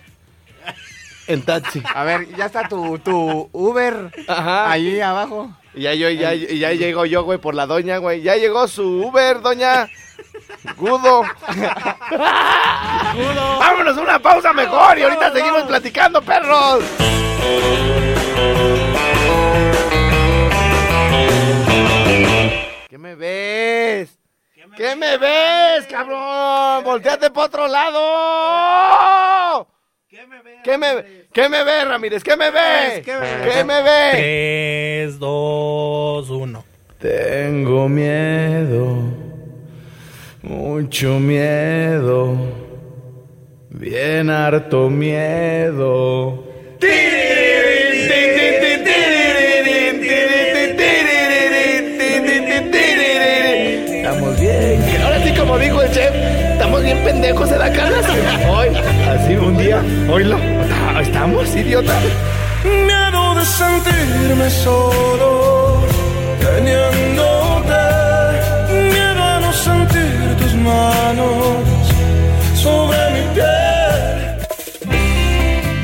En 1.27 1.43
taxi. 1.43 1.83
A 1.95 2.05
ver, 2.05 2.29
ya 2.37 2.47
está 2.47 2.69
tu, 2.69 2.99
tu 2.99 3.49
Uber 3.53 4.13
Ajá. 4.29 4.71
ahí 4.71 5.01
abajo. 5.01 5.51
Y 5.75 5.83
ya 5.83 5.95
yo, 5.95 6.09
ya, 6.11 6.35
ya 6.35 6.73
llego 6.73 7.05
yo, 7.07 7.25
güey, 7.25 7.39
por 7.39 7.55
la 7.55 7.67
doña, 7.67 7.99
güey. 7.99 8.23
Ya 8.23 8.37
llegó 8.37 8.69
su 8.69 8.83
Uber, 9.07 9.41
doña. 9.41 9.89
Gudo. 10.77 11.23
Vámonos 13.59 13.97
a 13.97 14.01
una 14.01 14.19
pausa 14.21 14.53
mejor 14.53 14.99
y 14.99 15.03
ahorita 15.03 15.33
seguimos 15.33 15.63
platicando, 15.65 16.23
perros. 16.23 16.83
¿Qué 23.17 23.17
me 23.17 23.25
ves? 23.25 24.19
¿Qué 24.77 24.95
me 24.95 25.17
ves, 25.17 25.87
cabrón? 25.87 26.85
Volteate 26.85 27.31
para 27.31 27.47
otro 27.47 27.67
lado. 27.67 29.67
¿Qué 30.07 30.27
me 30.27 30.43
ve? 30.43 30.59
¿Qué 30.63 30.77
me, 30.77 31.25
¿Qué 31.33 31.49
me 31.49 31.65
ves, 31.65 31.89
Ramírez? 31.89 32.23
¿Qué 32.23 32.37
me 32.37 32.51
ves? 32.51 33.01
¿Qué 33.03 33.15
me 33.15 33.21
ves? 33.21 33.55
¿Qué 33.55 33.65
me 33.65 33.83
ves? 33.83 34.13
3, 34.13 35.19
2, 35.19 36.31
1. 36.31 36.65
Tengo 36.99 37.89
miedo, 37.89 38.99
mucho 40.43 41.19
miedo, 41.19 42.37
bien 43.71 44.29
harto 44.29 44.91
miedo. 44.91 46.45
Estamos 46.81 47.46
como 55.57 55.65
dijo 55.65 55.81
el 55.83 55.91
chef, 55.91 56.15
estamos 56.53 56.83
bien 56.83 56.99
pendejos 57.03 57.49
de 57.49 57.57
la 57.59 57.73
cara. 57.73 57.97
Hoy, 58.51 58.69
así 59.09 59.37
un 59.37 59.57
día, 59.57 59.83
hoylo. 60.07 60.37
¿Estamos, 61.01 61.57
idiota? 61.57 61.95
Miedo 62.63 63.35
de 63.37 63.45
sentirme 63.47 64.51
solo, 64.51 65.83
teniéndote. 66.41 67.83
Miedo 68.93 69.23
a 69.25 69.41
no 69.41 69.53
sentir 69.55 70.37
tus 70.39 70.55
manos 70.57 71.65
sobre 72.55 72.99
mi 73.15 73.35
piel. 73.35 74.37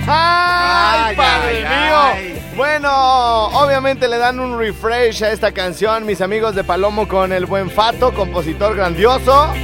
¡Ay, 0.06 1.00
Ay, 1.08 1.16
padre 1.16 1.66
ay, 1.66 1.87
mío! 1.87 1.96
ay. 2.12 2.32
Bueno, 2.57 3.47
obviamente 3.47 4.09
le 4.09 4.19
dan 4.19 4.38
un 4.38 4.59
refresh 4.59 5.25
a 5.25 5.33
esta 5.33 5.53
canción, 5.53 6.05
mis 6.05 6.21
amigos 6.21 6.55
de 6.55 6.62
Palomo 6.62 7.09
con 7.09 7.33
el 7.33 7.47
buen 7.47 7.71
Fato, 7.71 8.12
compositor 8.12 8.77
grandioso. 8.77 9.55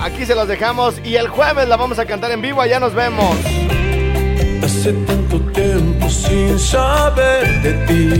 Aquí 0.00 0.24
se 0.24 0.34
los 0.34 0.48
dejamos 0.48 0.94
y 1.04 1.16
el 1.16 1.28
jueves 1.28 1.68
la 1.68 1.76
vamos 1.76 1.98
a 1.98 2.06
cantar 2.06 2.30
en 2.30 2.40
vivo, 2.40 2.62
allá 2.62 2.80
nos 2.80 2.94
vemos. 2.94 3.36
Hace 4.62 4.94
tanto 5.06 5.38
tiempo 5.52 6.08
sin 6.08 6.58
saber 6.58 7.62
de 7.62 7.72
ti, 7.86 8.10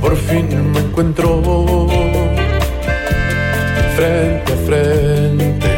por 0.00 0.16
fin 0.16 0.72
me 0.72 0.80
encuentro 0.80 1.42
frente 3.94 4.52
a 4.52 4.56
frente. 4.66 5.70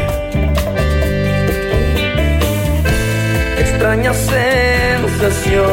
Extraña 3.59 4.13
sensación 4.13 5.65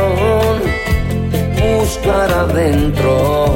buscar 1.63 2.31
adentro. 2.31 3.47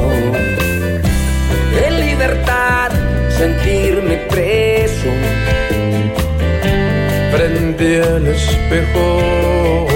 En 1.85 1.99
libertad 1.99 2.91
sentirme 3.29 4.17
preso. 4.29 5.11
frente 7.31 8.01
al 8.01 8.27
espejo. 8.27 9.87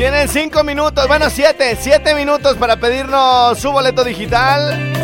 Tienen 0.00 0.28
cinco 0.28 0.64
minutos, 0.64 1.06
bueno, 1.08 1.28
siete, 1.28 1.76
siete 1.78 2.14
minutos 2.14 2.56
para 2.56 2.76
pedirnos 2.76 3.58
su 3.58 3.70
boleto 3.70 4.02
digital. 4.02 4.94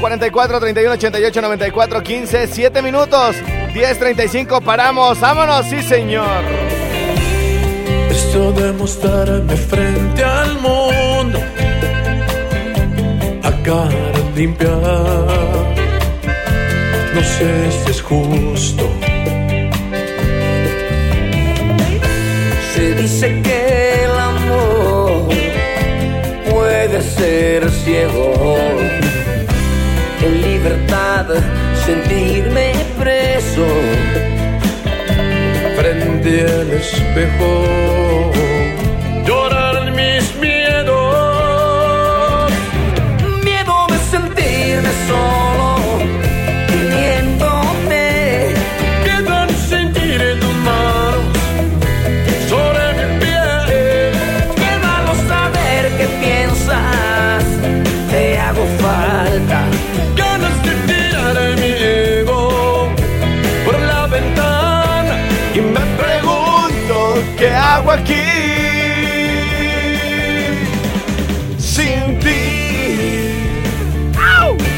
44 0.00 0.58
31 0.58 0.94
88 0.94 1.42
94 1.42 2.02
15, 2.02 2.46
7 2.46 2.80
minutos, 2.80 3.36
10 3.74 3.98
35, 3.98 4.62
paramos, 4.62 5.20
vámonos, 5.20 5.66
sí 5.66 5.82
señor. 5.82 6.44
Esto 8.10 8.52
de 8.52 8.72
mostrarme 8.72 9.54
frente 9.54 10.24
al 10.24 10.58
mundo 10.60 11.38
a 13.42 13.50
cara 13.62 13.90
limpia. 14.34 14.70
No 17.14 17.22
sé 17.22 17.70
si 17.70 17.90
es 17.90 18.00
justo. 18.00 18.88
Se 22.74 22.94
dice 22.94 23.41
ser 27.22 27.70
ciego. 27.70 28.56
En 30.24 30.42
libertad 30.42 31.26
sentirme 31.86 32.72
preso. 32.98 33.66
frente 35.76 36.32
al 36.58 36.70
espejo. 36.72 37.50
¿Qué 67.92 67.98
hago 67.98 68.02
aquí? 68.02 68.14
Sin 71.58 72.18
ti. 72.20 72.42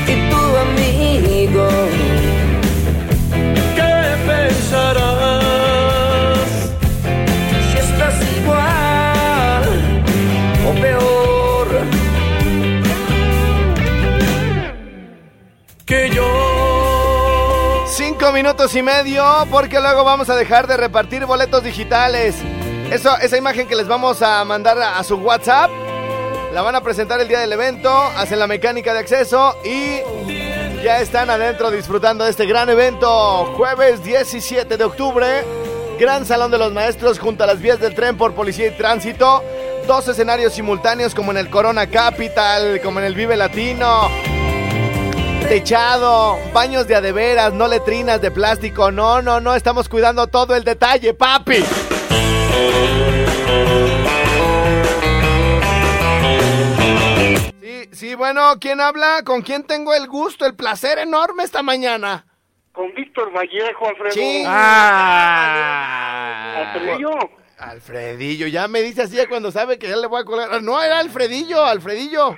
Y 0.07 0.31
tu 0.31 0.43
amigo. 0.57 1.69
qué 3.77 3.93
pensarás. 4.27 5.59
Si 7.71 7.77
estás 7.79 8.15
igual 8.37 9.65
o 10.67 10.71
peor. 10.81 11.69
que 15.87 16.11
yo. 16.11 17.85
Cinco 17.87 18.33
minutos 18.33 18.75
y 18.75 18.83
medio, 18.83 19.47
porque 19.51 19.79
luego 19.81 20.03
vamos 20.03 20.29
a 20.31 20.37
dejar 20.37 20.67
de 20.67 20.77
repartir 20.77 21.27
boletos 21.27 21.63
digitales. 21.63 22.35
Eso, 22.91 23.17
esa 23.19 23.37
imagen 23.37 23.67
que 23.67 23.75
les 23.75 23.89
vamos 23.89 24.23
a 24.23 24.45
mandar 24.45 24.79
a, 24.79 25.03
su 25.03 25.17
WhatsApp, 25.17 25.71
la 26.53 26.63
van 26.63 26.75
a 26.77 26.81
presentar 26.81 27.21
el 27.21 27.27
día 27.27 27.41
del 27.41 27.53
evento, 27.53 27.91
hacen 28.17 28.39
la 28.39 28.47
mecánica 28.47 28.93
de 28.93 29.01
acceso 29.01 29.57
y 29.65 30.01
ya 30.83 31.01
están 31.01 31.31
adentro 31.31 31.71
disfrutando 31.71 32.25
de 32.25 32.31
este 32.31 32.47
gran 32.47 32.69
evento. 32.69 33.47
Jueves 33.57 34.05
17 34.05 34.77
de 34.77 34.85
octubre, 34.85 35.45
Gran 35.99 36.27
Salón 36.27 36.51
de 36.51 36.59
los 36.59 36.73
Maestros 36.73 37.19
junto 37.19 37.43
a 37.45 37.47
las 37.47 37.61
vías 37.61 37.81
del 37.81 37.95
tren 37.95 38.17
por 38.17 38.35
Policía 38.35 38.69
y 38.69 38.77
Tránsito. 38.77 39.43
Dos 39.87 40.07
escenarios 40.09 40.53
simultáneos 40.53 41.15
como 41.15 41.33
en 41.33 41.39
el 41.39 41.51
Corona 41.51 41.89
Capital, 41.89 42.81
como 42.83 43.01
en 43.01 43.07
el 43.07 43.15
Vive 43.15 43.37
Latino. 43.37 44.09
Techado, 45.49 46.39
baños 46.53 46.87
de 46.87 46.95
adeveras, 46.95 47.53
no 47.53 47.67
letrinas 47.67 48.21
de 48.21 48.31
plástico. 48.31 48.91
No, 48.91 49.21
no, 49.21 49.41
no, 49.41 49.55
estamos 49.55 49.89
cuidando 49.89 50.27
todo 50.27 50.55
el 50.55 50.65
detalle, 50.65 51.13
papi. 51.15 51.65
Sí, 57.61 57.89
sí, 57.93 58.15
bueno, 58.15 58.59
¿quién 58.61 58.81
habla? 58.81 59.23
¿Con 59.25 59.43
quién 59.43 59.65
tengo 59.65 59.95
el 59.95 60.07
gusto, 60.09 60.47
el 60.47 60.55
placer 60.55 60.99
enorme 60.99 61.45
esta 61.45 61.63
mañana? 61.63 62.27
Con 62.73 62.93
Víctor 62.95 63.33
Vallejo, 63.33 63.89
Alfredo. 63.89 64.13
Sí. 64.13 64.43
Ah. 64.47 65.75
Alfredillo. 66.75 67.11
Alfredillo, 67.59 68.47
ya 68.49 68.67
me 68.69 68.83
dice 68.83 69.03
así 69.03 69.17
cuando 69.29 69.51
sabe 69.53 69.79
que 69.79 69.89
ya 69.89 69.97
le 69.97 70.07
voy 70.09 70.21
a 70.21 70.25
colgar. 70.25 70.63
No, 70.63 70.83
era 70.83 70.99
Alfredillo, 70.99 71.65
Alfredillo. 71.65 72.37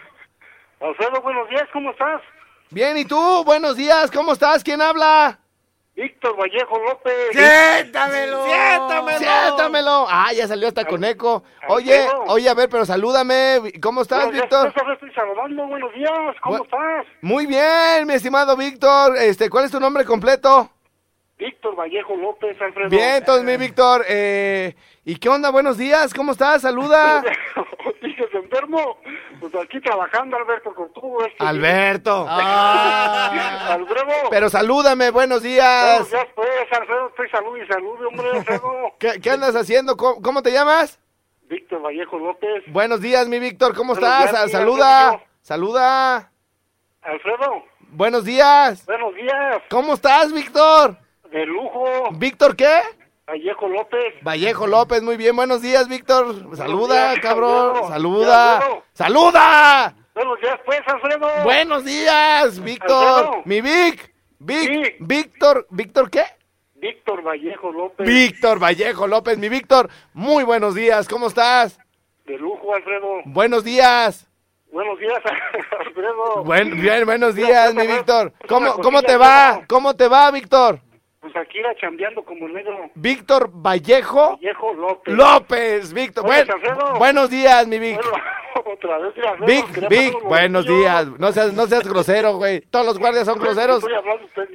Alfredo, 0.81 1.22
buenos 1.22 1.48
días, 1.48 1.66
¿cómo 1.72 1.90
estás? 1.90 2.20
Bien, 2.70 2.98
¿y 2.98 3.05
tú? 3.05 3.42
Buenos 3.44 3.76
días, 3.76 4.11
¿cómo 4.11 4.33
estás? 4.33 4.62
¿Quién 4.62 4.83
habla? 4.83 5.38
Víctor 5.96 6.37
Vallejo 6.38 6.78
López. 6.78 7.14
¡Siéntamelo! 7.32 8.44
¡Siéntamelo! 8.44 9.18
¡Siéntamelo! 9.18 10.06
Ah, 10.11 10.30
ya 10.35 10.46
salió 10.46 10.68
hasta 10.68 10.85
con 10.85 11.02
eco. 11.04 11.42
Oye, 11.68 12.06
oye, 12.26 12.48
a 12.50 12.54
ver, 12.54 12.68
pero 12.68 12.85
salúdame. 12.85 13.72
¿Cómo 13.82 14.02
estás, 14.02 14.30
Víctor? 14.30 14.74
estoy 14.92 15.12
saludando, 15.14 15.66
buenos 15.66 15.92
días, 15.94 16.37
¿cómo 16.42 16.59
Bu- 16.59 16.64
estás? 16.64 17.06
Muy 17.22 17.46
bien, 17.46 18.06
mi 18.06 18.12
estimado 18.12 18.56
Víctor. 18.59 19.16
Este, 19.16 19.48
¿cuál 19.48 19.64
es 19.64 19.70
tu 19.70 19.80
nombre 19.80 20.04
completo? 20.04 20.70
Víctor 21.38 21.74
Vallejo 21.76 22.14
López, 22.16 22.61
Alfredo. 22.61 22.90
Bien, 22.90 23.16
entonces, 23.16 23.44
mi 23.44 23.56
Víctor. 23.56 24.04
Eh, 24.09 24.74
¿Y 25.04 25.16
qué 25.16 25.28
onda? 25.30 25.50
Buenos 25.50 25.78
días, 25.78 26.12
¿cómo 26.12 26.32
estás? 26.32 26.61
Saluda. 26.62 27.22
¿Dices 28.46 28.59
enfermo? 28.59 28.98
Pues 29.40 29.54
aquí 29.56 29.80
trabajando, 29.80 30.37
Alberto, 30.37 30.74
con 30.74 30.92
todo 30.92 31.24
esto. 31.26 31.44
Alberto. 31.44 32.26
Alfredo. 32.28 34.30
Pero 34.30 34.48
salúdame, 34.48 35.11
buenos 35.11 35.42
días. 35.42 35.90
Buenos 35.90 36.11
días, 36.11 36.26
pues, 36.35 36.48
Alfredo, 36.72 37.09
estoy 37.09 37.28
salud 37.30 37.56
y 37.59 37.66
salud, 37.66 38.06
hombre, 38.06 38.30
Alfredo. 38.30 38.92
¿Qué, 38.98 39.20
qué 39.22 39.30
andas 39.30 39.54
haciendo? 39.56 39.96
¿Cómo, 39.96 40.22
cómo 40.22 40.42
te 40.42 40.52
llamas? 40.52 41.00
Víctor 41.48 41.82
Vallejo 41.82 42.18
López. 42.18 42.64
Buenos 42.68 43.00
días, 43.00 43.28
mi 43.28 43.38
Víctor, 43.38 43.74
¿cómo 43.76 43.94
Buenos 43.94 44.09
estás? 44.11 44.30
días, 44.32 44.44
mi 44.46 44.50
Saluda. 44.52 45.09
Alfredo. 45.09 45.26
Saluda. 45.42 46.32
Alfredo, 47.02 47.64
Buenos 47.90 48.24
días. 48.24 48.85
buenos 48.87 49.14
días. 49.14 49.62
¿Cómo 49.70 49.94
estás, 49.94 50.32
Víctor? 50.32 50.96
De 51.30 51.46
lujo. 51.46 52.09
¿Víctor 52.12 52.56
qué? 52.56 52.80
Vallejo 53.26 53.68
López. 53.68 54.14
Vallejo 54.22 54.66
López, 54.68 55.02
muy 55.02 55.16
bien, 55.16 55.34
buenos 55.34 55.60
días, 55.60 55.88
Víctor. 55.88 56.56
Saluda, 56.56 57.10
días, 57.10 57.20
cabrón. 57.20 57.70
Alfredo. 57.70 57.88
Saluda. 57.88 58.56
Alfredo. 58.56 58.82
¡Saluda! 58.92 59.94
Buenos 60.14 60.40
días, 60.40 60.60
pues, 60.64 60.80
Alfredo. 60.86 61.28
Buenos 61.42 61.84
días, 61.84 62.62
Víctor. 62.62 63.18
Alfredo. 63.18 63.42
Mi 63.44 63.60
Vic. 63.60 64.14
Vic. 64.38 64.68
Sí. 64.68 64.96
Víctor. 65.00 65.66
¿Víctor 65.70 66.08
qué? 66.08 66.22
Víctor 66.76 67.22
Vallejo 67.22 67.72
López. 67.72 68.06
Víctor 68.06 68.62
Vallejo 68.62 69.06
López, 69.08 69.38
mi 69.38 69.48
Víctor. 69.48 69.90
Muy 70.12 70.44
buenos 70.44 70.76
días, 70.76 71.08
¿cómo 71.08 71.26
estás? 71.26 71.80
De 72.26 72.38
lujo, 72.38 72.74
Alfredo. 72.74 73.22
Buenos 73.24 73.64
días. 73.64 74.28
Buenos 74.70 75.00
días, 75.00 75.18
Alfredo. 75.80 76.44
Buen, 76.44 76.80
bien, 76.80 77.04
buenos 77.04 77.34
días, 77.34 77.74
mi 77.74 77.88
Víctor. 77.88 78.32
¿Cómo, 78.48 78.74
¿Cómo 78.74 79.02
te 79.02 79.16
va? 79.16 79.62
¿Cómo 79.66 79.96
te 79.96 80.06
va, 80.06 80.30
Víctor? 80.30 80.80
Pues 81.32 81.44
aquí 81.44 81.58
era 81.58 81.74
chambeando 81.74 82.24
como 82.24 82.46
negro. 82.46 82.88
Víctor 82.94 83.50
Vallejo 83.52 84.36
Vallejo 84.36 84.74
López. 84.74 85.12
López, 85.14 85.92
Víctor. 85.92 86.24
Buenos 86.98 87.30
días, 87.30 87.66
mi 87.66 87.80
Vic. 87.80 87.96
Bueno, 88.00 88.16
otra 88.72 88.98
vez. 88.98 89.12
Alfredo, 89.26 89.46
Vic, 89.46 89.88
Vic, 89.88 90.22
buenos 90.22 90.66
días. 90.66 91.08
No 91.18 91.32
seas, 91.32 91.52
no 91.52 91.66
seas 91.66 91.82
grosero, 91.88 92.36
güey. 92.36 92.60
Todos 92.70 92.86
los 92.86 92.98
guardias 93.00 93.24
son 93.26 93.38
groseros. 93.40 93.84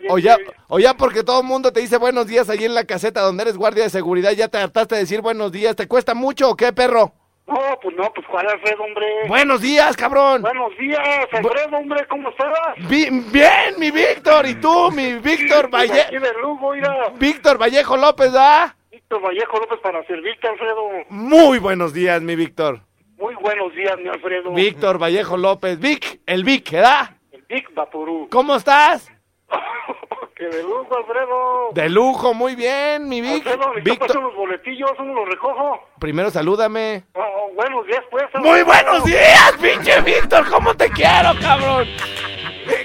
O 0.08 0.18
ya, 0.18 0.38
o 0.70 0.80
ya 0.80 0.94
porque 0.94 1.24
todo 1.24 1.42
el 1.42 1.48
mundo 1.48 1.74
te 1.74 1.82
dice 1.82 1.98
buenos 1.98 2.28
días 2.28 2.50
ahí 2.50 2.64
en 2.64 2.74
la 2.74 2.86
caseta 2.86 3.20
donde 3.20 3.44
eres 3.44 3.58
guardia 3.58 3.84
de 3.84 3.90
seguridad, 3.90 4.32
ya 4.32 4.48
te 4.48 4.58
hartaste 4.58 4.96
de 4.96 5.02
decir 5.02 5.20
buenos 5.20 5.52
días. 5.52 5.76
¿Te 5.76 5.90
cuesta 5.90 6.14
mucho 6.14 6.52
o 6.52 6.56
qué, 6.56 6.72
perro? 6.72 7.12
No, 7.52 7.80
pues 7.82 7.96
no, 7.98 8.12
pues 8.14 8.26
¿cuál 8.28 8.48
Alfredo, 8.50 8.84
hombre? 8.84 9.06
Buenos 9.28 9.62
días, 9.62 9.96
cabrón. 9.98 10.42
Buenos 10.42 10.78
días, 10.78 11.00
Alfredo, 11.32 11.78
hombre, 11.78 12.06
¿cómo 12.08 12.30
estás? 12.30 12.52
Vi- 12.90 13.10
bien, 13.32 13.76
mi 13.78 13.92
Víctor. 13.92 14.46
¿Y 14.46 14.56
tú, 14.56 14.90
mi 14.92 15.16
Víctor 15.16 15.70
Pues 15.70 15.90
Valle 15.90 16.02
Aquí 16.04 16.18
de 16.18 16.34
Lugo, 16.42 16.72
mira. 16.74 17.10
Víctor 17.16 17.58
Vallejo 17.62 17.98
López, 17.98 18.32
¿ah? 18.36 18.74
Víctor 18.90 19.22
Vallejo 19.22 19.58
López 19.60 19.80
para 19.84 20.02
servirte, 20.06 20.48
Alfredo. 20.48 20.82
Muy 21.10 21.60
buenos 21.60 21.94
días, 21.94 22.22
mi 22.22 22.36
Víctor. 22.36 22.80
Muy 23.18 23.36
buenos 23.36 23.74
días, 23.76 23.98
mi 24.00 24.08
Alfredo. 24.08 24.52
Víctor 24.52 24.98
Vallejo 24.98 25.36
López. 25.38 25.78
Vic, 25.80 26.22
el 26.26 26.44
Vic, 26.46 26.72
¿verdad? 26.72 27.12
El 27.32 27.44
Vic 27.50 27.74
Vaporú. 27.74 28.28
¿Cómo 28.32 28.56
estás? 28.56 29.11
Que 30.36 30.48
de 30.48 30.64
Lugo, 30.64 30.98
Alfredo. 30.98 31.70
De 31.74 31.90
lujo, 31.90 32.34
muy 32.34 32.56
bien, 32.56 33.08
mi 33.08 33.22
Vic. 33.22 33.46
Alfredo, 33.46 33.74
Víctor, 33.84 34.24
los 34.24 34.36
boletillos, 34.36 34.90
¿cómo 34.98 35.14
los 35.14 35.30
recojo? 35.30 35.80
primero 36.00 36.32
salúdame. 36.32 37.04
Oh, 37.14 37.52
buenos 37.54 37.86
días, 37.86 38.04
pues. 38.10 38.26
Muy 38.36 38.62
Alfredo. 38.62 38.66
buenos 38.66 39.04
días, 39.04 39.54
pinche 39.62 40.02
Víctor. 40.02 40.50
¿Cómo 40.50 40.74
te 40.76 40.90
quiero, 40.90 41.34
cabrón? 41.40 41.88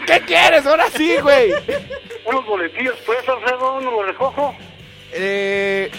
¿Qué, 0.06 0.20
quieres? 0.26 0.66
Ahora 0.66 0.90
sí, 0.90 1.16
güey. 1.22 1.52
Unos 2.26 2.44
boletillos, 2.46 2.96
pues, 3.06 3.26
Alfredo, 3.26 3.80
¿no 3.80 3.90
los 3.90 4.06
recojo? 4.06 4.54
Eh, 5.12 5.90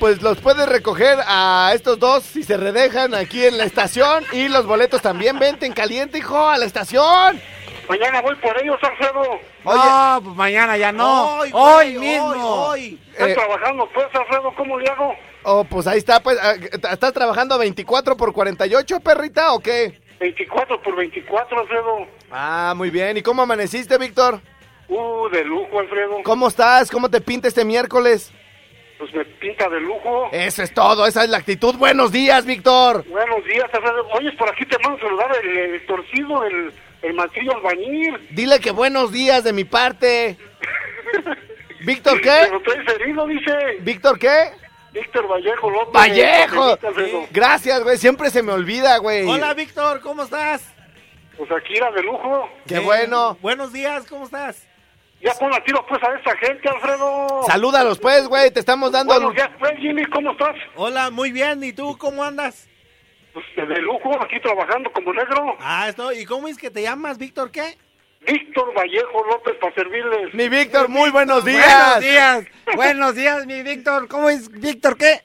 pues 0.00 0.22
los 0.22 0.38
puedes 0.38 0.68
recoger 0.68 1.18
a 1.26 1.70
estos 1.74 1.98
dos 1.98 2.24
si 2.24 2.42
se 2.42 2.56
redejan 2.56 3.14
aquí 3.14 3.44
en 3.44 3.58
la 3.58 3.64
estación. 3.64 4.24
Y 4.32 4.48
los 4.48 4.66
boletos 4.66 5.02
también. 5.02 5.38
Vente 5.38 5.66
en 5.66 5.72
caliente, 5.72 6.18
hijo, 6.18 6.48
a 6.48 6.58
la 6.58 6.64
estación. 6.64 7.40
Mañana 7.88 8.22
voy 8.22 8.34
por 8.36 8.58
ellos, 8.62 8.78
Alfredo. 8.82 9.38
No, 9.64 10.20
pues 10.24 10.36
mañana 10.36 10.76
ya 10.76 10.90
no. 10.92 11.38
Hoy, 11.38 11.50
Hoy, 11.52 11.94
güey, 11.96 11.98
mismo. 11.98 12.26
hoy, 12.66 12.80
hoy. 12.80 13.00
Estoy 13.12 13.30
Eh, 13.30 13.34
trabajando, 13.34 13.88
pues, 13.92 14.06
Alfredo, 14.14 14.54
¿cómo 14.56 14.78
le 14.78 14.88
hago? 14.90 15.14
Oh, 15.42 15.64
pues 15.64 15.86
ahí 15.86 15.98
está, 15.98 16.20
pues. 16.20 16.38
ah, 16.42 16.54
¿Estás 16.90 17.12
trabajando 17.12 17.58
24 17.58 18.16
por 18.16 18.32
48, 18.32 19.00
perrita, 19.00 19.52
o 19.52 19.60
qué? 19.60 20.00
24 20.20 20.80
por 20.80 20.96
24, 20.96 21.60
Alfredo. 21.60 22.06
Ah, 22.30 22.72
muy 22.76 22.88
bien. 22.90 23.16
¿Y 23.18 23.22
cómo 23.22 23.42
amaneciste, 23.42 23.98
Víctor? 23.98 24.40
Uh, 24.88 25.28
de 25.28 25.44
lujo, 25.44 25.78
Alfredo. 25.80 26.22
¿Cómo 26.24 26.48
estás? 26.48 26.90
¿Cómo 26.90 27.10
te 27.10 27.20
pinta 27.20 27.48
este 27.48 27.64
miércoles? 27.64 28.32
Pues 28.98 29.12
me 29.14 29.24
pinta 29.24 29.68
de 29.68 29.80
lujo. 29.80 30.28
Eso 30.32 30.62
es 30.62 30.72
todo, 30.72 31.06
esa 31.06 31.24
es 31.24 31.28
la 31.30 31.38
actitud. 31.38 31.74
Buenos 31.76 32.12
días, 32.12 32.46
Víctor. 32.46 33.04
Buenos 33.08 33.44
días, 33.44 33.64
Alfredo. 33.72 34.06
Oye, 34.12 34.32
por 34.32 34.48
aquí 34.48 34.64
te 34.64 34.78
mando 34.78 34.96
a 34.98 35.00
saludar 35.00 35.36
el, 35.42 35.56
el 35.74 35.86
torcido, 35.86 36.44
el, 36.44 36.72
el 37.04 37.12
martillo 37.14 37.54
albañil. 37.54 38.28
Dile 38.30 38.58
que 38.60 38.70
buenos 38.70 39.12
días 39.12 39.44
de 39.44 39.52
mi 39.52 39.64
parte. 39.64 40.38
¿Víctor 41.80 42.20
qué? 42.22 42.48
lo 42.50 42.60
traes 42.62 42.88
herido, 42.94 43.26
dice. 43.26 43.52
¿Víctor 43.80 44.18
qué? 44.18 44.52
Víctor 44.92 45.28
Vallejo 45.28 45.70
López. 45.70 45.92
¡Vallejo! 45.92 46.78
Alfredo. 46.82 47.26
Gracias, 47.30 47.82
güey. 47.82 47.98
Siempre 47.98 48.30
se 48.30 48.42
me 48.42 48.52
olvida, 48.52 48.96
güey. 48.98 49.28
Hola, 49.28 49.52
Víctor, 49.52 50.00
¿cómo 50.00 50.22
estás? 50.22 50.72
Pues 51.36 51.50
aquí 51.50 51.76
era 51.76 51.90
de 51.90 52.02
lujo. 52.02 52.48
Qué 52.66 52.78
bueno. 52.78 53.36
Buenos 53.42 53.72
días, 53.72 54.06
¿cómo 54.06 54.24
estás? 54.24 54.66
Ya 55.20 55.34
pon 55.34 55.50
la 55.50 55.62
tiro 55.64 55.84
pues 55.86 56.02
a 56.02 56.14
esta 56.16 56.36
gente, 56.36 56.68
Alfredo. 56.68 57.42
Salúdalos, 57.46 57.98
pues, 57.98 58.28
güey. 58.28 58.50
Te 58.50 58.60
estamos 58.60 58.92
dando. 58.92 59.12
Buenos 59.14 59.34
días, 59.34 59.50
pues, 59.58 59.72
Jimmy, 59.78 60.04
¿cómo 60.06 60.32
estás? 60.32 60.56
Hola, 60.76 61.10
muy 61.10 61.32
bien. 61.32 61.62
¿Y 61.64 61.72
tú 61.72 61.98
cómo 61.98 62.22
andas? 62.22 62.68
Pues 63.34 63.68
de 63.68 63.82
lujo, 63.82 64.22
aquí 64.22 64.38
trabajando 64.40 64.90
como 64.92 65.12
negro. 65.12 65.56
Ah, 65.58 65.88
estoy. 65.88 66.20
¿Y 66.20 66.24
cómo 66.24 66.46
es 66.46 66.56
que 66.56 66.70
te 66.70 66.82
llamas, 66.82 67.18
Víctor? 67.18 67.50
¿Qué? 67.50 67.76
Víctor 68.26 68.72
Vallejo 68.74 69.26
López 69.26 69.54
para 69.60 69.74
servirles. 69.74 70.32
Mi 70.32 70.48
Víctor, 70.48 70.88
muy 70.88 71.10
buenos 71.10 71.42
Buenos 71.42 71.60
días. 71.60 72.00
días. 72.00 72.44
Buenos 72.76 73.14
días, 73.16 73.44
mi 73.46 73.62
Víctor. 73.62 74.08
¿Cómo 74.08 74.30
es, 74.30 74.48
Víctor? 74.48 74.96
¿Qué? 74.96 75.20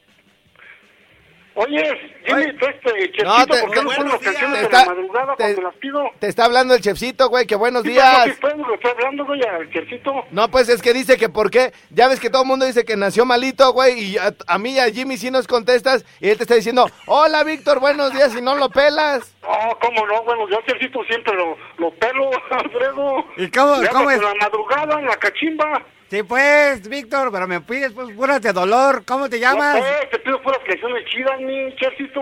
Oye, 1.60 2.14
Jimmy, 2.26 2.54
tú 2.58 2.66
este 2.68 3.12
chefito, 3.12 3.24
No, 3.26 3.46
te- 3.46 3.62
¿por 3.62 3.72
qué 3.72 3.82
no 3.84 3.90
pones 3.90 3.98
las 4.14 4.20
días. 4.22 4.34
canciones 4.34 4.62
está- 4.64 4.80
la 4.80 4.86
madrugada 4.96 5.36
te- 5.36 5.44
cuando 5.44 5.62
las 5.64 5.76
pido? 5.76 6.04
Te 6.20 6.28
está 6.28 6.46
hablando 6.46 6.74
el 6.76 6.82
chefcito, 6.82 7.30
güey. 7.30 7.46
Que 7.46 7.56
buenos 7.56 7.84
Sí, 7.84 7.90
días. 7.90 8.24
pues, 8.26 8.38
pues, 8.40 8.58
lo 8.58 8.74
estoy 8.76 8.92
hablando, 8.92 9.26
güey, 9.26 9.42
al 9.44 9.70
chefito. 9.72 10.24
No, 10.32 10.50
pues 10.50 10.70
es 10.70 10.82
que 10.82 10.94
dice 10.94 11.18
que 11.18 11.30
por 11.30 11.52
qué. 11.52 11.74
Ya 11.90 12.08
ves 12.08 12.20
que 12.20 12.30
todo 12.30 12.44
el 12.44 12.48
mundo 12.48 12.66
dice 12.66 12.86
que 12.86 12.96
nació 12.96 13.26
malito, 13.26 13.72
güey. 13.74 14.00
Y 14.00 14.18
a, 14.18 14.34
a 14.48 14.58
mí 14.58 14.72
y 14.74 14.80
a 14.80 14.90
Jimmy 14.92 15.18
sí 15.18 15.30
nos 15.32 15.48
contestas. 15.48 16.06
Y 16.20 16.30
él 16.30 16.38
te 16.38 16.44
está 16.44 16.56
diciendo, 16.56 16.90
hola, 17.08 17.44
Víctor, 17.44 17.80
buenos 17.80 18.14
días. 18.14 18.34
Y 18.36 18.42
no 18.42 18.56
lo 18.56 18.70
pelas. 18.70 19.36
Oh, 19.44 19.78
cómo 19.82 20.06
no, 20.06 20.24
bueno, 20.24 20.48
yo 20.50 20.58
chefito 20.68 21.04
siempre 21.06 21.34
lo, 21.36 21.58
lo 21.78 21.92
pelo, 21.96 22.30
Alfredo. 22.52 23.26
¿Y 23.38 23.50
cómo- 23.50 23.78
Le 23.82 23.88
cómo 23.90 24.10
es? 24.12 24.18
en 24.18 24.24
la 24.24 24.36
madrugada, 24.36 25.00
en 25.00 25.06
la 25.08 25.16
cachimba. 25.18 25.84
Sí, 26.10 26.24
pues, 26.24 26.88
Víctor, 26.90 27.32
pero 27.32 27.48
me 27.48 27.62
pides 27.62 27.94
pues 27.94 28.16
puras 28.16 28.42
de 28.42 28.52
dolor. 28.52 29.04
¿Cómo 29.06 29.30
te 29.30 29.40
llamas? 29.40 29.76
No, 29.76 29.82
pues, 29.82 30.10
te 30.10 30.20
pido 30.20 30.42
puras 30.42 30.60
canciones 30.66 31.06
chidas, 31.06 31.40
mi 31.40 31.76
chefito. 31.76 32.22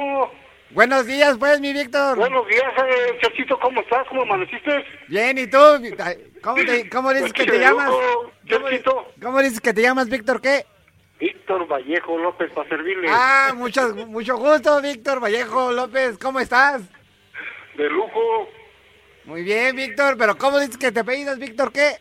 Buenos 0.71 1.05
días, 1.05 1.37
pues, 1.39 1.61
mi 1.61 1.71
Víctor. 1.71 2.17
Buenos 2.17 2.45
días, 2.47 2.63
eh, 2.85 3.17
chefito, 3.21 3.57
¿cómo 3.59 3.79
estás? 3.79 4.05
¿Cómo 4.09 4.23
amaneciste? 4.23 4.83
Bien, 5.07 5.37
¿y 5.37 5.47
tú? 5.47 5.57
¿Cómo, 6.43 6.55
te- 6.65 6.89
cómo 6.89 7.13
dices 7.13 7.31
que 7.31 7.45
te 7.45 7.59
llamas? 7.59 7.91
Chefito. 8.45 9.07
¿Cómo 9.21 9.39
dices 9.39 9.61
que 9.61 9.73
te 9.73 9.81
llamas, 9.81 10.09
Víctor? 10.09 10.41
¿Qué? 10.41 10.65
Víctor 11.19 11.65
Vallejo 11.67 12.17
López 12.17 12.51
para 12.51 12.67
servirle. 12.67 13.07
Ah, 13.09 13.53
mucho, 13.55 13.95
mucho 14.07 14.35
gusto, 14.37 14.81
Víctor 14.81 15.21
Vallejo 15.23 15.71
López. 15.71 16.17
¿Cómo 16.17 16.41
estás? 16.41 16.81
De 17.75 17.89
lujo. 17.89 18.49
Muy 19.23 19.43
bien, 19.43 19.75
Víctor, 19.77 20.17
pero 20.17 20.37
¿cómo 20.37 20.59
dices 20.59 20.77
que 20.77 20.91
te 20.91 20.99
apellidas, 20.99 21.39
Víctor? 21.39 21.71
¿Qué? 21.71 21.95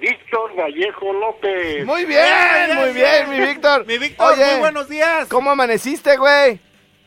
Víctor 0.00 0.54
Vallejo 0.56 1.12
López. 1.12 1.84
Muy 1.86 2.04
bien, 2.04 2.76
muy 2.76 2.92
bien, 2.92 3.30
mi 3.30 3.40
Víctor. 3.40 3.86
Mi 3.86 3.98
Víctor, 3.98 4.32
Oye, 4.32 4.44
muy 4.52 4.58
buenos 4.60 4.88
días. 4.88 5.28
¿Cómo 5.28 5.50
amaneciste, 5.50 6.16
güey? 6.16 6.60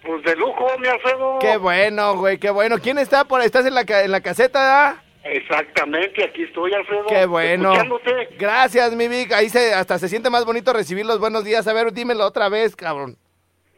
Pues 0.03 0.23
de 0.23 0.35
lujo, 0.35 0.65
mi 0.79 0.87
Alfredo. 0.87 1.39
Qué 1.39 1.57
bueno, 1.57 2.15
güey, 2.17 2.37
qué 2.39 2.49
bueno. 2.49 2.77
¿Quién 2.79 2.97
está 2.97 3.25
por 3.25 3.41
ahí? 3.41 3.45
¿Estás 3.47 3.65
en 3.65 3.75
la, 3.75 3.85
ca- 3.85 4.03
en 4.03 4.11
la 4.11 4.21
caseta, 4.21 4.87
ah? 4.89 5.03
Exactamente, 5.23 6.23
aquí 6.23 6.43
estoy, 6.43 6.73
Alfredo. 6.73 7.05
Qué 7.07 7.25
bueno. 7.25 7.73
Gracias, 8.39 8.93
mi 8.95 9.07
Vic. 9.07 9.31
Ahí 9.33 9.49
se, 9.49 9.73
hasta 9.73 9.99
se 9.99 10.07
siente 10.09 10.29
más 10.29 10.45
bonito 10.45 10.71
recibir 10.73 11.05
los 11.05 11.19
buenos 11.19 11.43
días. 11.43 11.67
A 11.67 11.73
ver, 11.73 11.91
dímelo 11.91 12.25
otra 12.25 12.49
vez, 12.49 12.75
cabrón. 12.75 13.17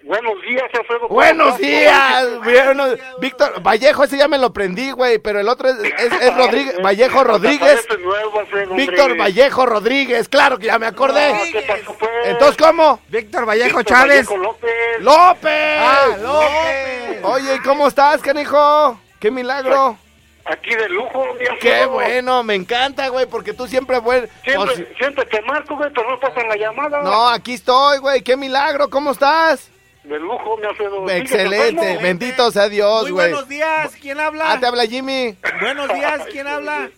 Buenos 0.03 0.41
días, 0.41 0.63
Alfredo. 0.73 1.01
¿Cómo 1.01 1.13
Buenos 1.13 1.57
días. 1.57 2.39
Buenos- 2.43 2.97
Víctor, 3.19 3.61
Vallejo, 3.61 4.03
ese 4.03 4.17
ya 4.17 4.27
me 4.27 4.37
lo 4.37 4.51
prendí, 4.51 4.91
güey, 4.91 5.19
pero 5.19 5.39
el 5.39 5.47
otro 5.47 5.69
es, 5.69 5.77
es- 5.77 6.11
es 6.21 6.35
Rodríguez, 6.37 6.75
Vallejo 6.83 7.23
Rodríguez. 7.23 7.79
Aparece 7.85 7.97
nuevo, 8.03 8.39
Alfredo, 8.39 8.73
Víctor. 8.75 9.17
Vallejo 9.17 9.65
Rodríguez, 9.65 10.27
claro 10.29 10.57
que 10.57 10.65
ya 10.67 10.79
me 10.79 10.87
acordé. 10.87 11.33
¿qué 11.51 11.61
pasó, 11.61 11.95
pues? 11.99 12.11
Entonces, 12.25 12.57
¿cómo? 12.57 12.99
Víctor 13.09 13.45
Vallejo 13.45 13.77
Víctor 13.79 13.85
Chávez. 13.97 14.25
Vallejo 14.27 14.37
López. 14.37 14.71
¡López! 15.01 15.79
Ah, 15.79 16.07
López. 16.19 17.23
Oye, 17.23 17.55
¿y 17.55 17.59
cómo 17.59 17.87
estás, 17.87 18.21
canijo? 18.21 18.99
¡Qué 19.19 19.29
milagro! 19.31 19.97
Aquí 20.45 20.73
de 20.73 20.89
lujo, 20.89 21.23
mi 21.39 21.45
Alfredo. 21.45 21.59
¡Qué 21.59 21.85
bueno! 21.85 22.43
Me 22.43 22.55
encanta, 22.55 23.07
güey, 23.09 23.27
porque 23.27 23.53
tú 23.53 23.67
siempre, 23.67 23.99
güey... 23.99 24.27
Siempre, 24.43 24.75
pues- 24.75 24.87
siempre 24.97 25.25
te 25.25 25.41
marco, 25.43 25.75
güey, 25.77 25.91
pero 25.93 26.09
no 26.09 26.19
pasan 26.19 26.49
la 26.49 26.55
llamada. 26.55 27.01
no, 27.03 27.27
aquí 27.29 27.53
estoy, 27.53 27.99
güey. 27.99 28.21
¡Qué 28.23 28.35
milagro! 28.35 28.89
¿Cómo 28.89 29.11
estás? 29.11 29.69
De 30.03 30.19
lujo, 30.19 30.57
mi 30.57 30.65
Alfredo. 30.65 31.07
¿Sigues 31.07 31.21
Excelente. 31.21 31.97
Bendito 32.01 32.49
sea 32.51 32.67
Dios, 32.69 33.03
Muy 33.03 33.11
güey. 33.11 33.29
buenos 33.31 33.47
días. 33.47 33.95
¿Quién 34.01 34.19
habla? 34.19 34.53
Ah, 34.53 34.59
te 34.59 34.65
habla 34.65 34.85
Jimmy. 34.85 35.37
Buenos 35.59 35.93
días. 35.93 36.21
¿Quién 36.31 36.47
habla? 36.47 36.89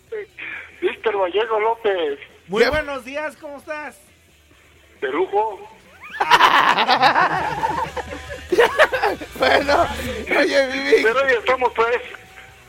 Víctor 0.80 1.18
Vallejo 1.20 1.60
López. 1.60 2.18
Muy 2.48 2.62
¿Qué? 2.62 2.70
buenos 2.70 3.04
días. 3.04 3.36
¿Cómo 3.36 3.58
estás? 3.58 3.98
De 5.00 5.08
lujo. 5.08 5.60
Bueno, 9.38 9.86
oye, 10.38 10.66
Vivi. 10.68 11.02
Pero 11.02 11.20
hoy 11.20 11.32
estamos, 11.38 11.72
pues. 11.74 11.96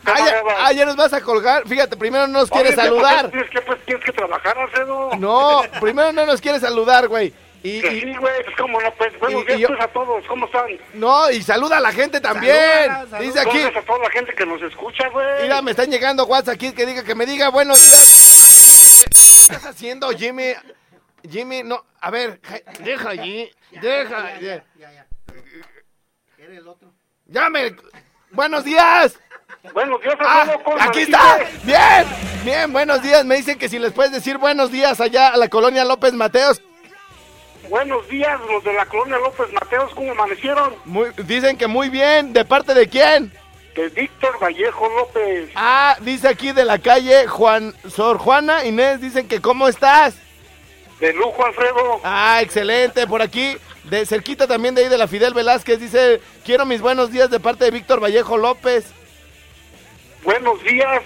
Ah, 0.05 0.13
ya, 0.17 0.43
ah, 0.59 0.71
ya 0.73 0.85
nos 0.85 0.95
vas 0.95 1.13
a 1.13 1.21
colgar. 1.21 1.67
Fíjate, 1.67 1.95
primero 1.97 2.27
no 2.27 2.39
nos 2.39 2.49
quieres 2.49 2.75
saludar. 2.75 3.29
Tienes 3.31 3.49
que, 3.49 3.61
pues, 3.61 3.79
tienes 3.85 4.03
que 4.03 4.11
trabajar, 4.11 4.57
Alfredo. 4.57 5.11
No, 5.17 5.61
primero 5.79 6.11
no 6.11 6.25
nos 6.25 6.41
quieres 6.41 6.61
saludar, 6.61 7.07
güey. 7.07 7.33
Y, 7.67 7.81
Que 7.81 7.87
y- 7.93 8.01
sí, 8.01 8.15
güey, 8.17 8.43
pues 8.43 8.55
cómo 8.57 8.79
no, 8.79 8.93
pues. 8.93 9.19
Buenos 9.19 9.41
y 9.41 9.45
días, 9.47 9.59
yo- 9.59 9.67
pues, 9.69 9.81
a 9.81 9.87
todos. 9.87 10.23
¿Cómo 10.27 10.45
están? 10.45 10.67
no, 10.93 11.31
y 11.31 11.41
saluda 11.41 11.77
a 11.77 11.79
la 11.79 11.91
gente 11.91 12.21
también. 12.21 12.55
Salúdala, 12.55 12.95
salúdala. 12.99 13.19
Dice 13.23 13.39
aquí, 13.39 13.57
Gracias 13.59 13.83
a 13.83 13.85
toda 13.87 13.99
la 13.99 14.09
gente 14.11 14.33
que 14.35 14.45
nos 14.45 14.61
escucha, 14.61 15.09
güey. 15.09 15.41
mira, 15.43 15.61
me 15.63 15.71
están 15.71 15.89
llegando 15.89 16.25
WhatsApp 16.25 16.53
aquí 16.55 16.71
que 16.73 16.85
diga 16.85 17.03
que 17.03 17.15
me 17.15 17.25
diga 17.25 17.49
buenos 17.49 17.83
días. 17.83 19.03
¿Qué 19.09 19.53
estás 19.53 19.65
haciendo, 19.65 20.09
Jimmy? 20.11 20.53
Jimmy, 21.27 21.63
no, 21.63 21.83
a 22.01 22.11
ver, 22.11 22.39
ja- 22.43 22.59
deja 22.83 23.09
allí, 23.09 23.51
deja. 23.71 24.39
ya, 24.39 24.63
Ya 27.25 27.49
me, 27.49 27.75
buenos 28.31 28.63
días. 28.63 29.17
Buenos 29.73 29.99
días, 30.01 30.15
Ah, 30.19 30.41
Alfredo. 30.41 30.63
¿cómo 30.63 30.77
aquí 30.79 30.99
está. 31.01 31.39
Bien, 31.63 32.05
bien, 32.43 32.71
buenos 32.73 33.01
días. 33.01 33.25
Me 33.25 33.37
dicen 33.37 33.57
que 33.57 33.67
si 33.67 33.79
les 33.79 33.91
puedes 33.91 34.11
decir 34.11 34.37
buenos 34.37 34.71
días 34.71 35.01
allá 35.01 35.29
a 35.29 35.37
la 35.37 35.47
colonia 35.49 35.83
López 35.83 36.13
Mateos. 36.13 36.61
Buenos 37.69 38.07
días, 38.07 38.39
los 38.49 38.63
de 38.63 38.73
la 38.73 38.85
colonia 38.85 39.17
López 39.17 39.51
Mateos, 39.53 39.91
¿cómo 39.95 40.11
amanecieron? 40.11 40.75
Muy- 40.85 41.09
dicen 41.17 41.57
que 41.57 41.67
muy 41.67 41.89
bien. 41.89 42.31
¿De 42.33 42.45
parte 42.45 42.73
de 42.73 42.87
quién? 42.87 43.31
De 43.75 43.89
Víctor 43.89 44.37
Vallejo 44.41 44.87
López. 44.97 45.49
Ah, 45.55 45.97
dice 46.01 46.27
aquí 46.27 46.51
de 46.51 46.63
la 46.63 46.77
calle 46.79 47.27
Juan 47.27 47.73
Sor 47.89 48.17
Juana 48.17 48.63
Inés, 48.65 49.01
dicen 49.01 49.27
que 49.27 49.41
cómo 49.41 49.67
estás. 49.67 50.15
De 50.99 51.11
lujo, 51.13 51.45
Alfredo. 51.45 51.99
Ah, 52.03 52.39
excelente. 52.41 53.05
Por 53.07 53.21
aquí, 53.21 53.57
de 53.83 54.05
cerquita 54.05 54.47
también 54.47 54.75
de 54.75 54.83
ahí 54.83 54.89
de 54.89 54.97
la 54.97 55.07
Fidel 55.07 55.33
Velázquez, 55.33 55.79
dice, 55.79 56.21
quiero 56.45 56.65
mis 56.65 56.79
buenos 56.81 57.11
días 57.11 57.29
de 57.29 57.39
parte 57.39 57.65
de 57.65 57.71
Víctor 57.71 58.01
Vallejo 58.01 58.37
López. 58.37 58.85
Buenos 60.23 60.63
días. 60.63 61.01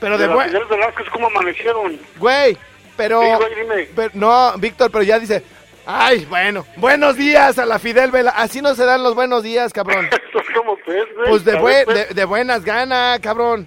Pero 0.00 0.16
de 0.16 0.26
la 0.26 0.34
buen... 0.34 0.48
Fidel 0.48 0.64
Velázquez, 0.64 1.06
¿cómo 1.10 1.26
amanecieron? 1.26 2.00
Güey, 2.16 2.56
pero... 2.96 3.20
Sí, 3.20 3.28
güey, 3.36 3.54
dime. 3.54 3.88
pero- 3.94 4.10
no, 4.14 4.52
Víctor, 4.58 4.90
pero 4.90 5.04
ya 5.04 5.18
dice, 5.18 5.42
ay, 5.86 6.24
bueno, 6.26 6.66
buenos 6.76 7.16
días 7.16 7.58
a 7.58 7.66
la 7.66 7.78
Fidel 7.78 8.10
Velázquez. 8.10 8.42
Así 8.42 8.62
no 8.62 8.74
se 8.74 8.84
dan 8.84 9.02
los 9.02 9.14
buenos 9.14 9.42
días, 9.42 9.72
cabrón. 9.72 10.08
¿Cómo 10.54 10.76
pues, 10.84 11.06
güey? 11.14 11.28
Pues 11.30 11.44
de, 11.44 11.60
ver, 11.60 11.84
pues. 11.84 12.08
de, 12.08 12.14
de 12.14 12.24
buenas 12.24 12.64
ganas, 12.64 13.18
cabrón. 13.20 13.66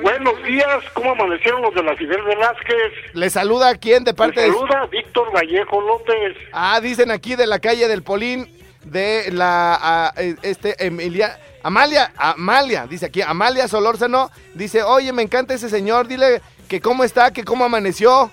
Buenos 0.00 0.42
días, 0.44 0.82
¿cómo 0.94 1.10
amanecieron 1.12 1.60
los 1.60 1.74
de 1.74 1.82
la 1.82 1.94
Fidel 1.96 2.22
Velázquez? 2.22 2.92
Le 3.12 3.28
saluda 3.28 3.68
a 3.68 3.74
quién 3.74 4.04
de 4.04 4.14
parte 4.14 4.40
de... 4.40 4.46
saluda 4.46 4.86
Víctor 4.90 5.30
Vallejo 5.34 5.80
López. 5.82 6.34
Ah, 6.52 6.80
dicen 6.80 7.10
aquí 7.10 7.36
de 7.36 7.46
la 7.46 7.58
calle 7.58 7.86
del 7.88 8.02
Polín, 8.02 8.48
de 8.84 9.30
la, 9.32 9.78
ah, 9.80 10.14
eh, 10.16 10.34
este, 10.42 10.82
Emilia, 10.86 11.38
Amalia, 11.62 12.10
Amalia, 12.16 12.86
dice 12.86 13.06
aquí, 13.06 13.20
Amalia 13.20 13.68
Solórzano, 13.68 14.30
dice, 14.54 14.82
oye, 14.82 15.12
me 15.12 15.22
encanta 15.22 15.52
ese 15.52 15.68
señor, 15.68 16.08
dile 16.08 16.40
que 16.72 16.80
cómo 16.80 17.04
está, 17.04 17.30
que 17.34 17.44
cómo 17.44 17.66
amaneció. 17.66 18.30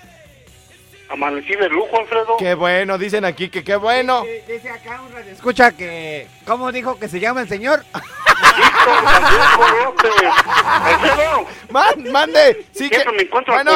Amanecí 1.10 1.54
de 1.56 1.68
lujo, 1.68 2.00
Alfredo. 2.00 2.38
Qué 2.38 2.54
bueno, 2.54 2.98
dicen 2.98 3.26
aquí, 3.26 3.50
que 3.50 3.66
qué 3.66 3.76
bueno. 3.76 4.24
Dice 4.48 4.70
acá 4.70 5.02
un 5.02 5.12
radio 5.12 5.34
escucha 5.34 5.74
que... 5.74 6.26
¿Cómo 6.46 6.72
dijo 6.72 6.98
que 6.98 7.10
se 7.10 7.20
llama 7.20 7.42
el 7.42 7.50
señor? 7.50 7.84
Alfredo. 10.64 11.48
Man- 11.70 12.12
mande, 12.14 12.66
sí 12.72 12.90
que... 12.90 13.04
Me 13.12 13.24
encuentro 13.24 13.54
a 13.54 13.62
Bueno, 13.62 13.76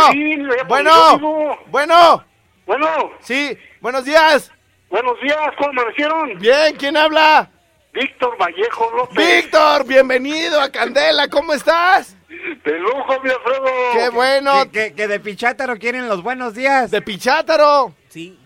por 0.58 0.68
bueno, 0.68 1.60
bueno. 1.68 2.26
Bueno. 2.66 3.12
Sí, 3.20 3.58
buenos 3.82 4.06
días. 4.06 4.50
Buenos 4.90 5.20
días, 5.20 5.40
¿cómo 5.58 5.72
amanecieron? 5.72 6.40
Bien, 6.40 6.74
¿quién 6.78 6.96
habla? 6.96 7.50
Víctor 7.92 8.38
Vallejo 8.40 8.90
López. 8.96 9.18
Víctor, 9.18 9.86
bienvenido 9.86 10.62
a 10.62 10.72
Candela, 10.72 11.28
¿cómo 11.28 11.52
estás? 11.54 12.16
De 12.64 12.80
lujo, 12.80 13.20
mi 13.24 13.30
Alfredo. 13.30 13.66
Qué 13.94 14.10
bueno. 14.10 14.64
Que, 14.72 14.88
que- 14.90 14.94
que 14.96 15.08
de 15.08 15.20
Pichátaro 15.20 15.78
quieren 15.78 16.08
los 16.08 16.22
buenos 16.24 16.54
días. 16.54 16.92
De 16.92 17.02
Pichátaro. 17.02 17.94
Sí. 18.10 18.38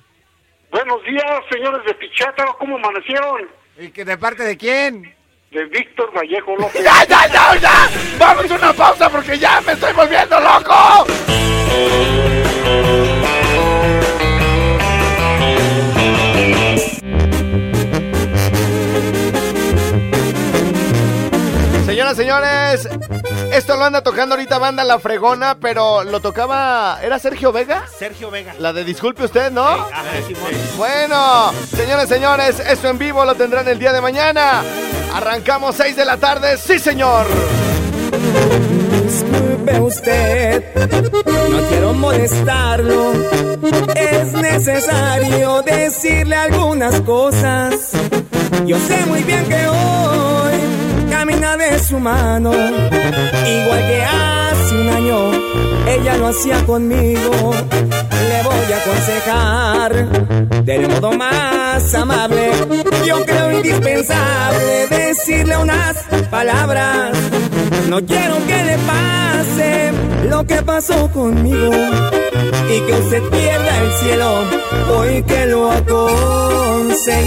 Buenos 0.71 1.03
días, 1.05 1.25
señores 1.51 1.85
de 1.85 1.93
Pichátaro, 1.95 2.57
¿cómo 2.57 2.75
amanecieron? 2.77 3.47
¿Y 3.79 3.89
que 3.89 4.03
de 4.03 4.17
parte 4.17 4.43
de 4.43 4.57
quién? 4.57 5.15
De 5.51 5.63
Víctor 5.65 6.11
Vallejo 6.13 6.55
López. 6.57 6.83
¡Ya, 6.83 7.05
ya, 7.05 7.25
ya, 7.27 7.55
ya! 7.55 7.89
¡Vamos 8.19 8.51
a 8.51 8.55
una 8.55 8.73
pausa 8.73 9.09
porque 9.09 9.37
ya 9.39 9.61
me 9.61 9.71
estoy 9.73 9.93
volviendo 9.93 10.37
loco! 10.39 11.05
Señores, 22.15 22.87
esto 23.51 23.75
lo 23.75 23.85
anda 23.85 24.01
tocando 24.01 24.35
ahorita 24.35 24.57
banda 24.57 24.83
La 24.83 24.97
Fregona, 24.97 25.57
pero 25.59 26.03
lo 26.03 26.19
tocaba... 26.19 26.99
¿Era 27.01 27.19
Sergio 27.19 27.51
Vega? 27.51 27.85
Sergio 27.99 28.31
Vega. 28.31 28.55
La 28.59 28.73
de 28.73 28.83
disculpe 28.83 29.25
usted, 29.25 29.51
¿no? 29.51 29.65
Ajá. 29.65 30.03
Bueno, 30.77 31.51
señores, 31.75 32.07
señores, 32.09 32.59
esto 32.59 32.89
en 32.89 32.97
vivo 32.97 33.25
lo 33.25 33.35
tendrán 33.35 33.67
el 33.67 33.77
día 33.77 33.93
de 33.93 34.01
mañana. 34.01 34.63
Arrancamos 35.13 35.75
6 35.75 35.95
de 35.95 36.05
la 36.05 36.17
tarde, 36.17 36.57
sí 36.57 36.79
señor. 36.79 37.25
Disculpe 39.03 39.79
usted, 39.79 40.75
no 41.49 41.61
quiero 41.69 41.93
molestarlo. 41.93 43.11
Es 43.95 44.33
necesario 44.33 45.61
decirle 45.61 46.35
algunas 46.35 47.01
cosas. 47.01 47.91
Yo 48.65 48.77
sé 48.79 49.05
muy 49.05 49.23
bien 49.23 49.45
que 49.45 49.67
hoy 49.67 50.86
de 51.35 51.79
su 51.79 51.99
mano, 51.99 52.53
igual 52.53 53.87
que 53.87 54.01
hace 54.01 54.75
un 54.75 54.87
año 54.87 55.31
ella 55.85 56.15
lo 56.15 56.27
hacía 56.27 56.65
conmigo. 56.65 57.51
Le 57.51 58.43
voy 58.43 58.71
a 58.71 58.77
aconsejar 58.77 60.07
del 60.63 60.87
modo 60.87 61.11
más 61.11 61.93
amable. 61.93 62.51
Yo 63.05 63.25
creo 63.25 63.51
indispensable 63.51 64.87
decirle 64.89 65.57
unas 65.57 65.97
palabras. 66.31 67.11
No 67.89 67.99
quiero 68.05 68.35
que 68.47 68.63
le 68.63 68.77
pase 68.77 69.91
lo 70.29 70.45
que 70.45 70.63
pasó 70.63 71.11
conmigo 71.11 71.73
y 72.69 72.79
que 72.85 72.93
usted 72.93 73.21
pierda 73.23 73.79
el 73.81 73.91
cielo 73.95 74.45
hoy 74.95 75.23
que 75.23 75.45
lo 75.47 75.71
ha 75.71 75.81
conseguido. 75.83 77.17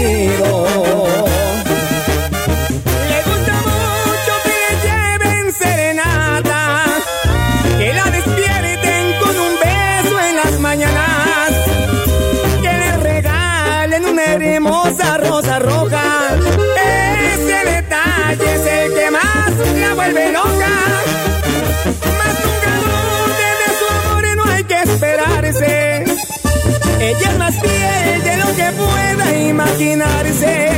Imaginarse. 29.51 30.71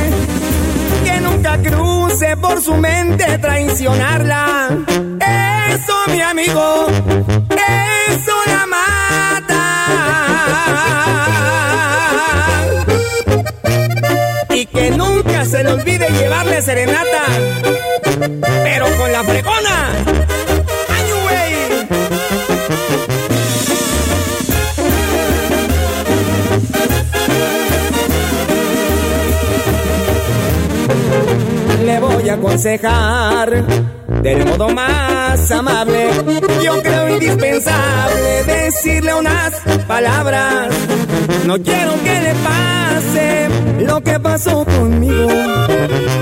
Que 1.04 1.20
nunca 1.20 1.58
cruce 1.58 2.36
por 2.36 2.60
su 2.60 2.74
mente 2.76 3.38
traicionarla. 3.38 4.68
Eso, 5.74 5.94
mi 6.08 6.20
amigo, 6.20 6.86
eso 7.50 8.36
la 8.46 8.66
mata. 8.66 9.62
Y 14.50 14.66
que 14.66 14.90
nunca 14.90 15.44
se 15.46 15.64
le 15.64 15.72
olvide 15.72 16.08
llevarle 16.10 16.62
serenata. 16.62 17.22
Pero 18.64 18.86
con 18.96 19.12
la 19.12 19.24
fregona. 19.24 19.53
Aconsejar 32.34 33.64
del 34.22 34.44
modo 34.44 34.68
más 34.70 35.50
amable. 35.50 36.10
Yo 36.62 36.80
creo 36.82 37.08
indispensable 37.10 38.44
decirle 38.44 39.14
unas 39.14 39.54
palabras. 39.86 40.68
No 41.46 41.56
quiero 41.58 41.92
que 42.02 42.20
le 42.20 42.34
pase 42.34 43.48
lo 43.80 44.00
que 44.00 44.20
pasó 44.20 44.64
conmigo 44.64 45.28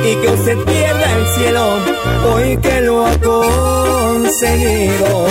y 0.04 0.16
que 0.20 0.28
usted 0.28 0.58
pierda 0.64 1.18
el 1.18 1.26
cielo 1.28 1.78
hoy 2.32 2.56
que 2.58 2.80
lo 2.82 3.06
ha 3.06 3.16
conseguido. 3.18 5.26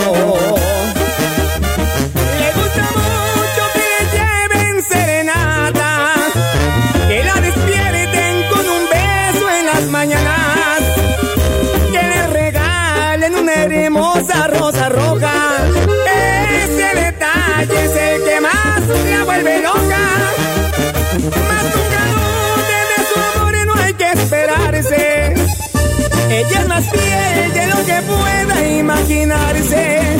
Ella 26.31 26.59
es 26.61 26.67
más 26.67 26.89
fiel 26.89 27.53
de 27.53 27.67
lo 27.67 27.85
que 27.85 28.01
pueda 28.03 28.67
imaginarse. 28.67 30.17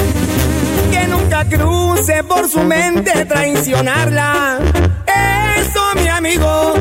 Que 0.92 1.08
nunca 1.08 1.46
cruce 1.46 2.24
por 2.26 2.50
su 2.50 2.60
mente 2.60 3.26
traicionarla. 3.26 4.60
Eso, 5.58 5.82
mi 5.96 6.08
amigo, 6.10 6.74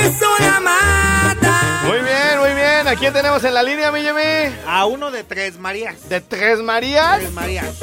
eso 0.00 0.26
la 0.40 0.60
mata. 0.60 1.82
Muy 1.86 1.98
bien, 1.98 2.40
muy 2.40 2.54
bien. 2.54 2.88
¿A 2.88 2.96
quién 2.96 3.12
tenemos 3.12 3.44
en 3.44 3.54
la 3.54 3.62
línea, 3.62 3.92
mi 3.92 4.00
Jimmy? 4.00 4.56
A 4.66 4.86
uno 4.86 5.10
de 5.12 5.22
tres 5.22 5.58
Marías. 5.58 6.08
¿De 6.08 6.20
Tres 6.20 6.58
Marías? 6.60 7.18
Tres 7.18 7.32
Marías. 7.32 7.78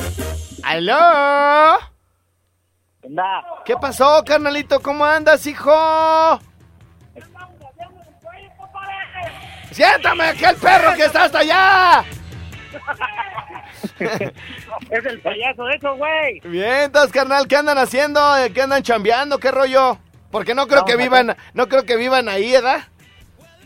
¡Aló! 0.64 1.78
¿Qué 3.64 3.76
pasó, 3.78 4.24
carnalito? 4.26 4.80
¿Cómo 4.82 5.06
andas, 5.06 5.46
hijo? 5.48 5.72
Siéntame 9.76 10.24
aquí 10.24 10.46
el 10.46 10.56
perro 10.56 10.94
que 10.96 11.04
está 11.04 11.26
hasta 11.26 11.40
allá. 11.40 12.06
es 14.00 15.06
el 15.06 15.20
payaso 15.20 15.68
eso, 15.70 15.96
güey. 15.98 16.40
Bien, 16.46 16.84
entonces, 16.84 17.12
carnal, 17.12 17.46
¿qué 17.46 17.58
andan 17.58 17.78
haciendo? 17.78 18.22
¿Qué 18.54 18.62
andan 18.62 18.84
chambeando? 18.84 19.38
¿Qué 19.38 19.52
rollo? 19.52 19.98
Porque 20.32 20.56
no 20.56 20.66
creo 20.68 20.80
No, 20.80 20.86
que 20.86 20.96
vivan, 20.96 21.36
no 21.54 21.68
creo 21.68 21.84
que 21.84 21.98
vivan 21.98 22.30
ahí, 22.30 22.54
¿verdad? 22.54 22.86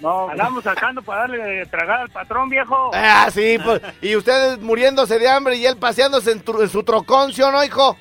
No, 0.02 0.30
andamos 0.30 0.64
sacando 0.64 1.04
para 1.04 1.22
darle 1.22 1.38
de 1.44 1.66
tragar 1.68 2.00
al 2.00 2.10
patrón, 2.10 2.50
viejo. 2.50 2.90
Ah, 2.92 3.30
sí, 3.32 3.60
pues, 3.64 3.80
y 4.02 4.16
ustedes 4.16 4.58
muriéndose 4.60 5.20
de 5.20 5.30
hambre 5.30 5.58
y 5.58 5.66
él 5.68 5.78
paseándose 5.78 6.32
en, 6.32 6.44
en 6.60 6.70
su 6.70 6.82
trocón, 6.84 7.34
¿sí 7.34 7.44
o 7.44 7.52
no, 7.52 7.64
hijo? 7.64 7.96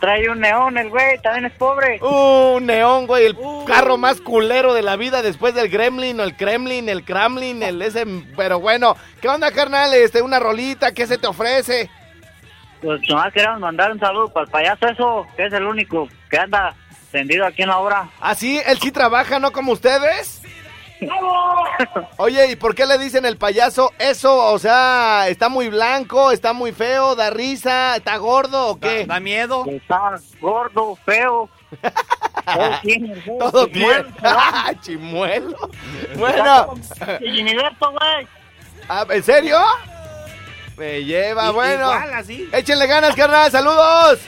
Trae 0.00 0.28
un 0.28 0.40
neón 0.40 0.76
el 0.78 0.90
güey, 0.90 1.18
también 1.22 1.46
es 1.46 1.52
pobre. 1.52 1.98
Un 2.02 2.66
neón, 2.66 3.06
güey, 3.06 3.26
el 3.26 3.36
carro 3.66 3.96
más 3.96 4.20
culero 4.20 4.74
de 4.74 4.82
la 4.82 4.96
vida 4.96 5.22
después 5.22 5.54
del 5.54 5.68
Gremlin 5.68 6.20
o 6.20 6.22
el 6.22 6.36
Kremlin, 6.36 6.88
el 6.88 7.04
Kremlin, 7.04 7.62
el 7.62 7.80
ese, 7.82 8.04
pero 8.36 8.60
bueno, 8.60 8.96
¿qué 9.20 9.28
onda, 9.28 9.50
carnal? 9.50 9.94
Este, 9.94 10.22
una 10.22 10.38
rolita, 10.38 10.92
¿qué 10.92 11.06
se 11.06 11.18
te 11.18 11.26
ofrece? 11.26 11.90
Pues 12.82 13.00
nomás 13.08 13.32
queríamos 13.32 13.60
mandar 13.60 13.90
un 13.90 13.98
saludo 13.98 14.28
para 14.28 14.44
el 14.44 14.50
payaso 14.50 14.86
eso, 14.86 15.26
que 15.36 15.46
es 15.46 15.52
el 15.52 15.64
único 15.64 16.08
que 16.30 16.38
anda 16.38 16.74
tendido 17.10 17.46
aquí 17.46 17.62
en 17.62 17.68
la 17.68 17.78
obra. 17.78 18.08
¿Ah, 18.20 18.34
sí? 18.34 18.60
¿Él 18.66 18.78
sí 18.78 18.92
trabaja, 18.92 19.38
no 19.38 19.50
como 19.50 19.72
ustedes? 19.72 20.42
Oye, 22.16 22.50
¿y 22.50 22.56
por 22.56 22.74
qué 22.74 22.86
le 22.86 22.98
dicen 22.98 23.24
el 23.26 23.36
payaso 23.36 23.92
eso? 23.98 24.52
O 24.52 24.58
sea, 24.58 25.28
¿está 25.28 25.48
muy 25.48 25.68
blanco, 25.68 26.30
está 26.30 26.52
muy 26.52 26.72
feo, 26.72 27.14
da 27.14 27.30
risa, 27.30 27.96
está 27.96 28.16
gordo 28.16 28.68
o 28.68 28.80
qué? 28.80 29.06
Da 29.06 29.20
miedo. 29.20 29.64
Está 29.66 30.14
gordo, 30.40 30.96
feo. 31.04 31.48
Todo 32.44 32.70
tiene. 32.82 33.14
Todo 33.38 33.66
bien. 33.66 34.06
¿verdad? 34.20 34.76
Chimuelo. 34.80 35.56
Bueno. 36.16 36.74
Ah, 38.88 39.04
¿En 39.10 39.22
serio? 39.22 39.58
Me 40.76 41.04
lleva, 41.04 41.50
bueno. 41.50 41.92
igual, 41.92 42.14
así. 42.14 42.48
Échenle 42.52 42.86
ganas, 42.86 43.14
carnal. 43.16 43.50
Saludos. 43.50 44.20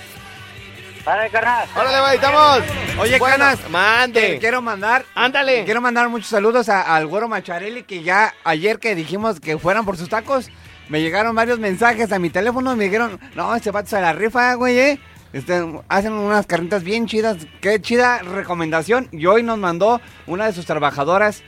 Dale, 1.08 1.30
carnal. 1.30 1.66
Órale, 1.74 2.00
va, 2.00 2.14
estamos. 2.14 2.58
Oye, 3.00 3.18
Bueno, 3.18 3.36
Canas, 3.38 3.70
mande. 3.70 4.36
quiero 4.38 4.60
mandar. 4.60 5.06
Ándale. 5.14 5.64
Quiero 5.64 5.80
mandar 5.80 6.06
muchos 6.10 6.28
saludos 6.28 6.68
a- 6.68 6.82
al 6.94 7.06
güero 7.06 7.28
Macharelli, 7.28 7.84
que 7.84 8.02
ya 8.02 8.34
ayer 8.44 8.78
que 8.78 8.94
dijimos 8.94 9.40
que 9.40 9.56
fueran 9.56 9.86
por 9.86 9.96
sus 9.96 10.10
tacos, 10.10 10.50
me 10.90 11.00
llegaron 11.00 11.34
varios 11.34 11.58
mensajes 11.58 12.12
a 12.12 12.18
mi 12.18 12.28
teléfono. 12.28 12.76
Me 12.76 12.84
dijeron, 12.84 13.18
no, 13.34 13.54
este 13.56 13.70
vato 13.70 13.88
se 13.88 13.98
la 14.02 14.12
rifa, 14.12 14.52
güey, 14.52 14.78
eh. 14.78 15.00
Este, 15.32 15.64
hacen 15.88 16.12
unas 16.12 16.46
carnitas 16.46 16.84
bien 16.84 17.06
chidas. 17.06 17.38
Qué 17.62 17.80
chida 17.80 18.18
recomendación. 18.18 19.08
Y 19.10 19.24
hoy 19.24 19.42
nos 19.42 19.56
mandó 19.56 20.02
una 20.26 20.44
de 20.44 20.52
sus 20.52 20.66
trabajadoras. 20.66 21.42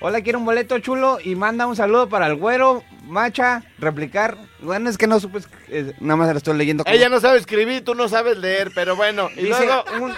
Hola, 0.00 0.20
quiero 0.20 0.40
un 0.40 0.44
boleto 0.46 0.80
chulo 0.80 1.18
y 1.22 1.36
manda 1.36 1.68
un 1.68 1.76
saludo 1.76 2.08
para 2.08 2.26
el 2.26 2.34
güero, 2.34 2.82
macha, 3.06 3.62
replicar. 3.78 4.36
Bueno, 4.60 4.90
es 4.90 4.98
que 4.98 5.06
no 5.06 5.18
supe, 5.20 5.40
eh, 5.68 5.94
nada 6.00 6.16
más 6.16 6.28
la 6.28 6.34
estoy 6.38 6.56
leyendo. 6.56 6.84
como- 6.84 6.94
Ella 6.94 7.08
no 7.08 7.20
sabe 7.20 7.38
escribir, 7.38 7.84
tú 7.84 7.94
no 7.94 8.08
sabes 8.08 8.36
leer, 8.38 8.70
pero 8.74 8.96
bueno. 8.96 9.28
Y 9.36 9.44
Dice, 9.44 9.64
luego, 9.66 9.84
un, 10.00 10.14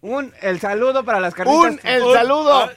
un- 0.00 0.32
el 0.42 0.60
saludo 0.60 1.04
para 1.04 1.20
las 1.20 1.34
carnitas. 1.34 1.60
un 1.72 1.80
el 1.84 2.02
saludo. 2.12 2.70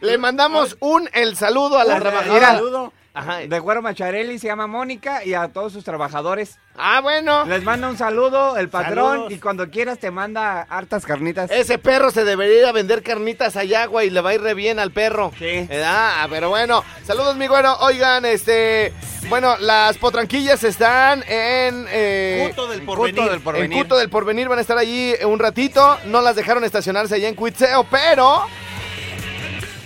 Le 0.00 0.18
mandamos 0.18 0.76
un 0.80 1.08
el 1.12 1.36
saludo 1.36 1.78
a 1.78 1.84
la 1.84 1.98
Mira, 1.98 2.10
trabajadora. 2.10 2.82
Ajá. 3.14 3.38
de 3.38 3.58
Güero 3.60 3.80
Macharelli 3.80 4.38
se 4.40 4.48
llama 4.48 4.66
Mónica 4.66 5.24
y 5.24 5.34
a 5.34 5.46
todos 5.48 5.72
sus 5.72 5.84
trabajadores. 5.84 6.58
Ah, 6.76 7.00
bueno. 7.00 7.44
Les 7.44 7.62
manda 7.62 7.88
un 7.88 7.96
saludo 7.96 8.56
el 8.56 8.68
patrón 8.68 9.10
Saludos. 9.12 9.32
y 9.32 9.38
cuando 9.38 9.70
quieras 9.70 9.98
te 10.00 10.10
manda 10.10 10.62
hartas 10.62 11.06
carnitas. 11.06 11.48
Ese 11.52 11.78
perro 11.78 12.10
se 12.10 12.24
debería 12.24 12.58
ir 12.58 12.66
a 12.66 12.72
vender 12.72 13.04
carnitas 13.04 13.56
allá, 13.56 13.86
güey, 13.86 14.08
y 14.08 14.10
le 14.10 14.20
va 14.20 14.30
a 14.30 14.34
ir 14.34 14.42
re 14.42 14.54
bien 14.54 14.80
al 14.80 14.90
perro. 14.90 15.30
Sí. 15.38 15.68
Ah, 15.84 16.26
pero 16.28 16.48
bueno. 16.48 16.82
Saludos, 17.04 17.36
mi 17.36 17.46
güero. 17.46 17.76
Oigan, 17.80 18.24
este... 18.24 18.92
Bueno, 19.28 19.56
las 19.58 19.96
potranquillas 19.96 20.64
están 20.64 21.22
en... 21.26 21.86
eh, 21.88 22.46
Cuto 22.50 22.66
del 22.68 22.80
en 22.80 22.86
Porvenir. 22.86 23.14
Cuto 23.16 23.30
del 23.30 23.40
Porvenir. 23.40 23.72
En 23.72 23.78
Cuto 23.82 23.96
del 23.96 24.10
Porvenir 24.10 24.48
van 24.48 24.58
a 24.58 24.60
estar 24.60 24.76
allí 24.76 25.14
un 25.24 25.38
ratito. 25.38 25.98
No 26.06 26.20
las 26.20 26.36
dejaron 26.36 26.62
estacionarse 26.64 27.14
allá 27.14 27.28
en 27.28 27.34
Cuitzeo, 27.36 27.84
pero... 27.84 28.42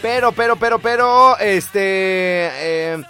Pero, 0.03 0.33
pero, 0.33 0.57
pero, 0.57 0.79
pero, 0.79 1.39
este... 1.39 1.79
eh, 1.83 3.03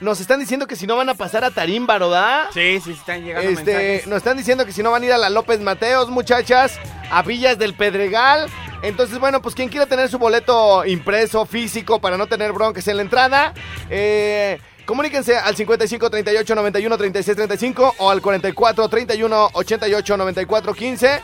nos 0.00 0.20
están 0.20 0.40
diciendo 0.40 0.66
que 0.66 0.76
si 0.76 0.86
no 0.86 0.96
van 0.96 1.08
a 1.08 1.14
pasar 1.14 1.44
a 1.44 1.50
Tarímbaro, 1.50 2.10
¿verdad? 2.10 2.46
Sí, 2.52 2.80
sí, 2.84 2.92
están 2.92 3.24
llegando 3.24 3.48
Este, 3.50 3.64
mensajes. 3.72 4.06
nos 4.06 4.16
están 4.18 4.36
diciendo 4.36 4.66
que 4.66 4.72
si 4.72 4.82
no 4.82 4.90
van 4.90 5.02
a 5.02 5.06
ir 5.06 5.12
a 5.12 5.18
la 5.18 5.30
López 5.30 5.60
Mateos, 5.60 6.10
muchachas, 6.10 6.78
a 7.10 7.22
Villas 7.22 7.58
del 7.58 7.74
Pedregal. 7.74 8.48
Entonces, 8.82 9.18
bueno, 9.18 9.40
pues 9.40 9.54
quien 9.54 9.68
quiera 9.70 9.86
tener 9.86 10.08
su 10.10 10.18
boleto 10.18 10.84
impreso, 10.84 11.46
físico, 11.46 11.98
para 12.00 12.18
no 12.18 12.26
tener 12.26 12.52
broncas 12.52 12.86
en 12.88 12.96
la 12.96 13.02
entrada, 13.02 13.54
eh, 13.90 14.60
comuníquense 14.86 15.36
al 15.36 15.54
55 15.56 16.08
38 16.08 16.54
91 16.54 16.96
36 16.96 17.36
35 17.36 17.94
o 17.98 18.10
al 18.10 18.22
44 18.22 18.88
31 18.88 19.50
88 19.52 20.16
94 20.16 20.74
15. 20.74 21.20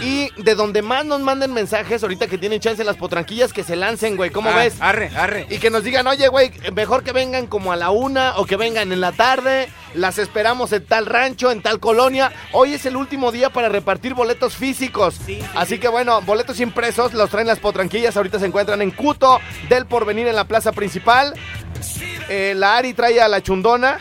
Y 0.00 0.30
de 0.42 0.54
donde 0.54 0.82
más 0.82 1.04
nos 1.04 1.20
manden 1.20 1.52
mensajes, 1.52 2.02
ahorita 2.02 2.26
que 2.26 2.38
tienen 2.38 2.58
chance 2.60 2.82
las 2.82 2.96
potranquillas, 2.96 3.52
que 3.52 3.62
se 3.62 3.76
lancen, 3.76 4.16
güey. 4.16 4.30
¿Cómo 4.30 4.50
Ah, 4.50 4.56
ves? 4.56 4.74
Arre, 4.80 5.10
arre. 5.16 5.46
Y 5.50 5.58
que 5.58 5.70
nos 5.70 5.84
digan, 5.84 6.06
oye, 6.06 6.26
güey, 6.28 6.50
mejor 6.74 7.04
que 7.04 7.12
vengan 7.12 7.46
como 7.46 7.72
a 7.72 7.76
la 7.76 7.90
una 7.90 8.36
o 8.38 8.46
que 8.46 8.56
vengan 8.56 8.90
en 8.92 9.00
la 9.00 9.12
tarde. 9.12 9.68
Las 9.94 10.18
esperamos 10.18 10.72
en 10.72 10.84
tal 10.86 11.04
rancho, 11.06 11.50
en 11.50 11.60
tal 11.62 11.78
colonia. 11.78 12.32
Hoy 12.52 12.72
es 12.74 12.86
el 12.86 12.96
último 12.96 13.30
día 13.30 13.50
para 13.50 13.68
repartir 13.68 14.14
boletos 14.14 14.56
físicos. 14.56 15.16
Así 15.54 15.78
que 15.78 15.88
bueno, 15.88 16.22
boletos 16.22 16.60
impresos 16.60 17.12
los 17.12 17.28
traen 17.30 17.46
las 17.46 17.58
potranquillas. 17.58 18.16
Ahorita 18.16 18.38
se 18.38 18.46
encuentran 18.46 18.80
en 18.80 18.90
Cuto 18.90 19.38
del 19.68 19.84
Porvenir 19.86 20.26
en 20.28 20.36
la 20.36 20.44
plaza 20.44 20.72
principal. 20.72 21.34
Eh, 22.28 22.54
la 22.56 22.76
Ari 22.78 22.94
trae 22.94 23.20
a 23.20 23.28
la 23.28 23.42
chundona. 23.42 23.98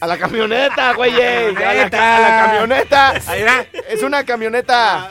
A 0.00 0.06
la 0.06 0.18
camioneta, 0.18 0.92
güey. 0.94 1.12
A 1.20 1.50
la, 1.74 1.90
ca- 1.90 2.16
a 2.16 2.20
la 2.20 2.46
camioneta. 2.46 3.14
Es 3.88 4.02
una 4.02 4.24
camioneta 4.24 5.10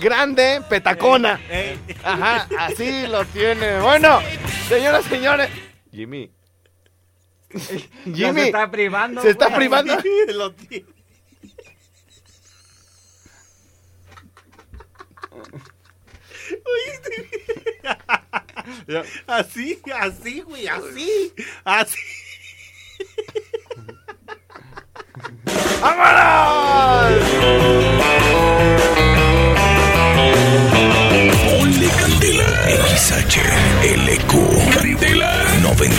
grande, 0.00 0.62
petacona. 0.68 1.40
Eh, 1.48 1.76
Ajá, 2.02 2.48
así 2.58 3.06
lo 3.06 3.24
tiene. 3.26 3.80
Bueno, 3.80 4.20
señoras, 4.68 5.04
señores. 5.04 5.48
Jimmy. 5.92 6.30
Jimmy. 8.04 8.40
se 8.40 8.46
está 8.46 8.70
privando. 8.70 9.22
Se 9.22 9.30
está 9.30 9.54
privando. 9.54 9.96
Lo 10.34 10.52
tiene. 10.54 10.86
Así, 19.26 19.80
así, 19.94 20.40
güey, 20.42 20.68
así, 20.68 21.32
así. 21.64 21.98
Ponle 25.80 27.79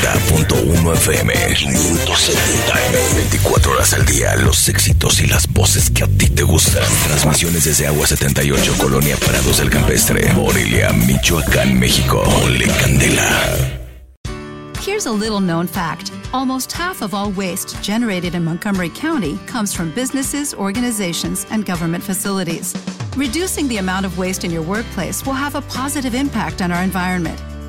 90.1 0.02 0.94
FM 0.94 1.34
570 1.56 2.86
M. 2.88 2.98
24 3.16 3.72
horas 3.72 3.94
al 3.94 4.06
día. 4.06 4.36
Los 4.38 4.68
éxitos 4.68 5.22
y 5.22 5.28
las 5.28 5.48
voces 5.48 5.92
que 5.92 6.04
a 6.04 6.08
ti 6.08 6.30
te 6.30 6.44
gustan. 6.44 6.84
Transmisiones 7.08 7.66
desde 7.66 7.88
Agua 7.88 8.08
78 8.08 8.76
Colonia 8.78 9.16
del 9.58 9.70
Campestre 9.70 10.34
Morelia, 10.34 10.92
Michoacán, 10.92 11.78
México. 11.78 12.24
Ponle 12.24 12.68
Candela. 12.68 13.82
Here's 14.82 15.06
a 15.06 15.12
little 15.12 15.40
known 15.40 15.68
fact. 15.68 16.12
Almost 16.34 16.72
half 16.72 17.04
of 17.04 17.14
all 17.14 17.32
waste 17.32 17.82
generated 17.84 18.34
in 18.34 18.44
Montgomery 18.44 18.90
County 18.90 19.38
comes 19.46 19.74
from 19.74 19.92
businesses, 19.92 20.56
organizations, 20.56 21.46
and 21.52 21.66
government 21.66 22.04
facilities. 22.04 22.74
Reducing 23.16 23.68
the 23.68 23.78
amount 23.78 24.06
of 24.06 24.18
waste 24.18 24.44
in 24.44 24.52
your 24.52 24.64
workplace 24.64 25.26
will 25.26 25.34
have 25.34 25.56
a 25.56 25.62
positive 25.62 26.16
impact 26.16 26.62
on 26.62 26.72
our 26.72 26.82
environment. 26.82 27.40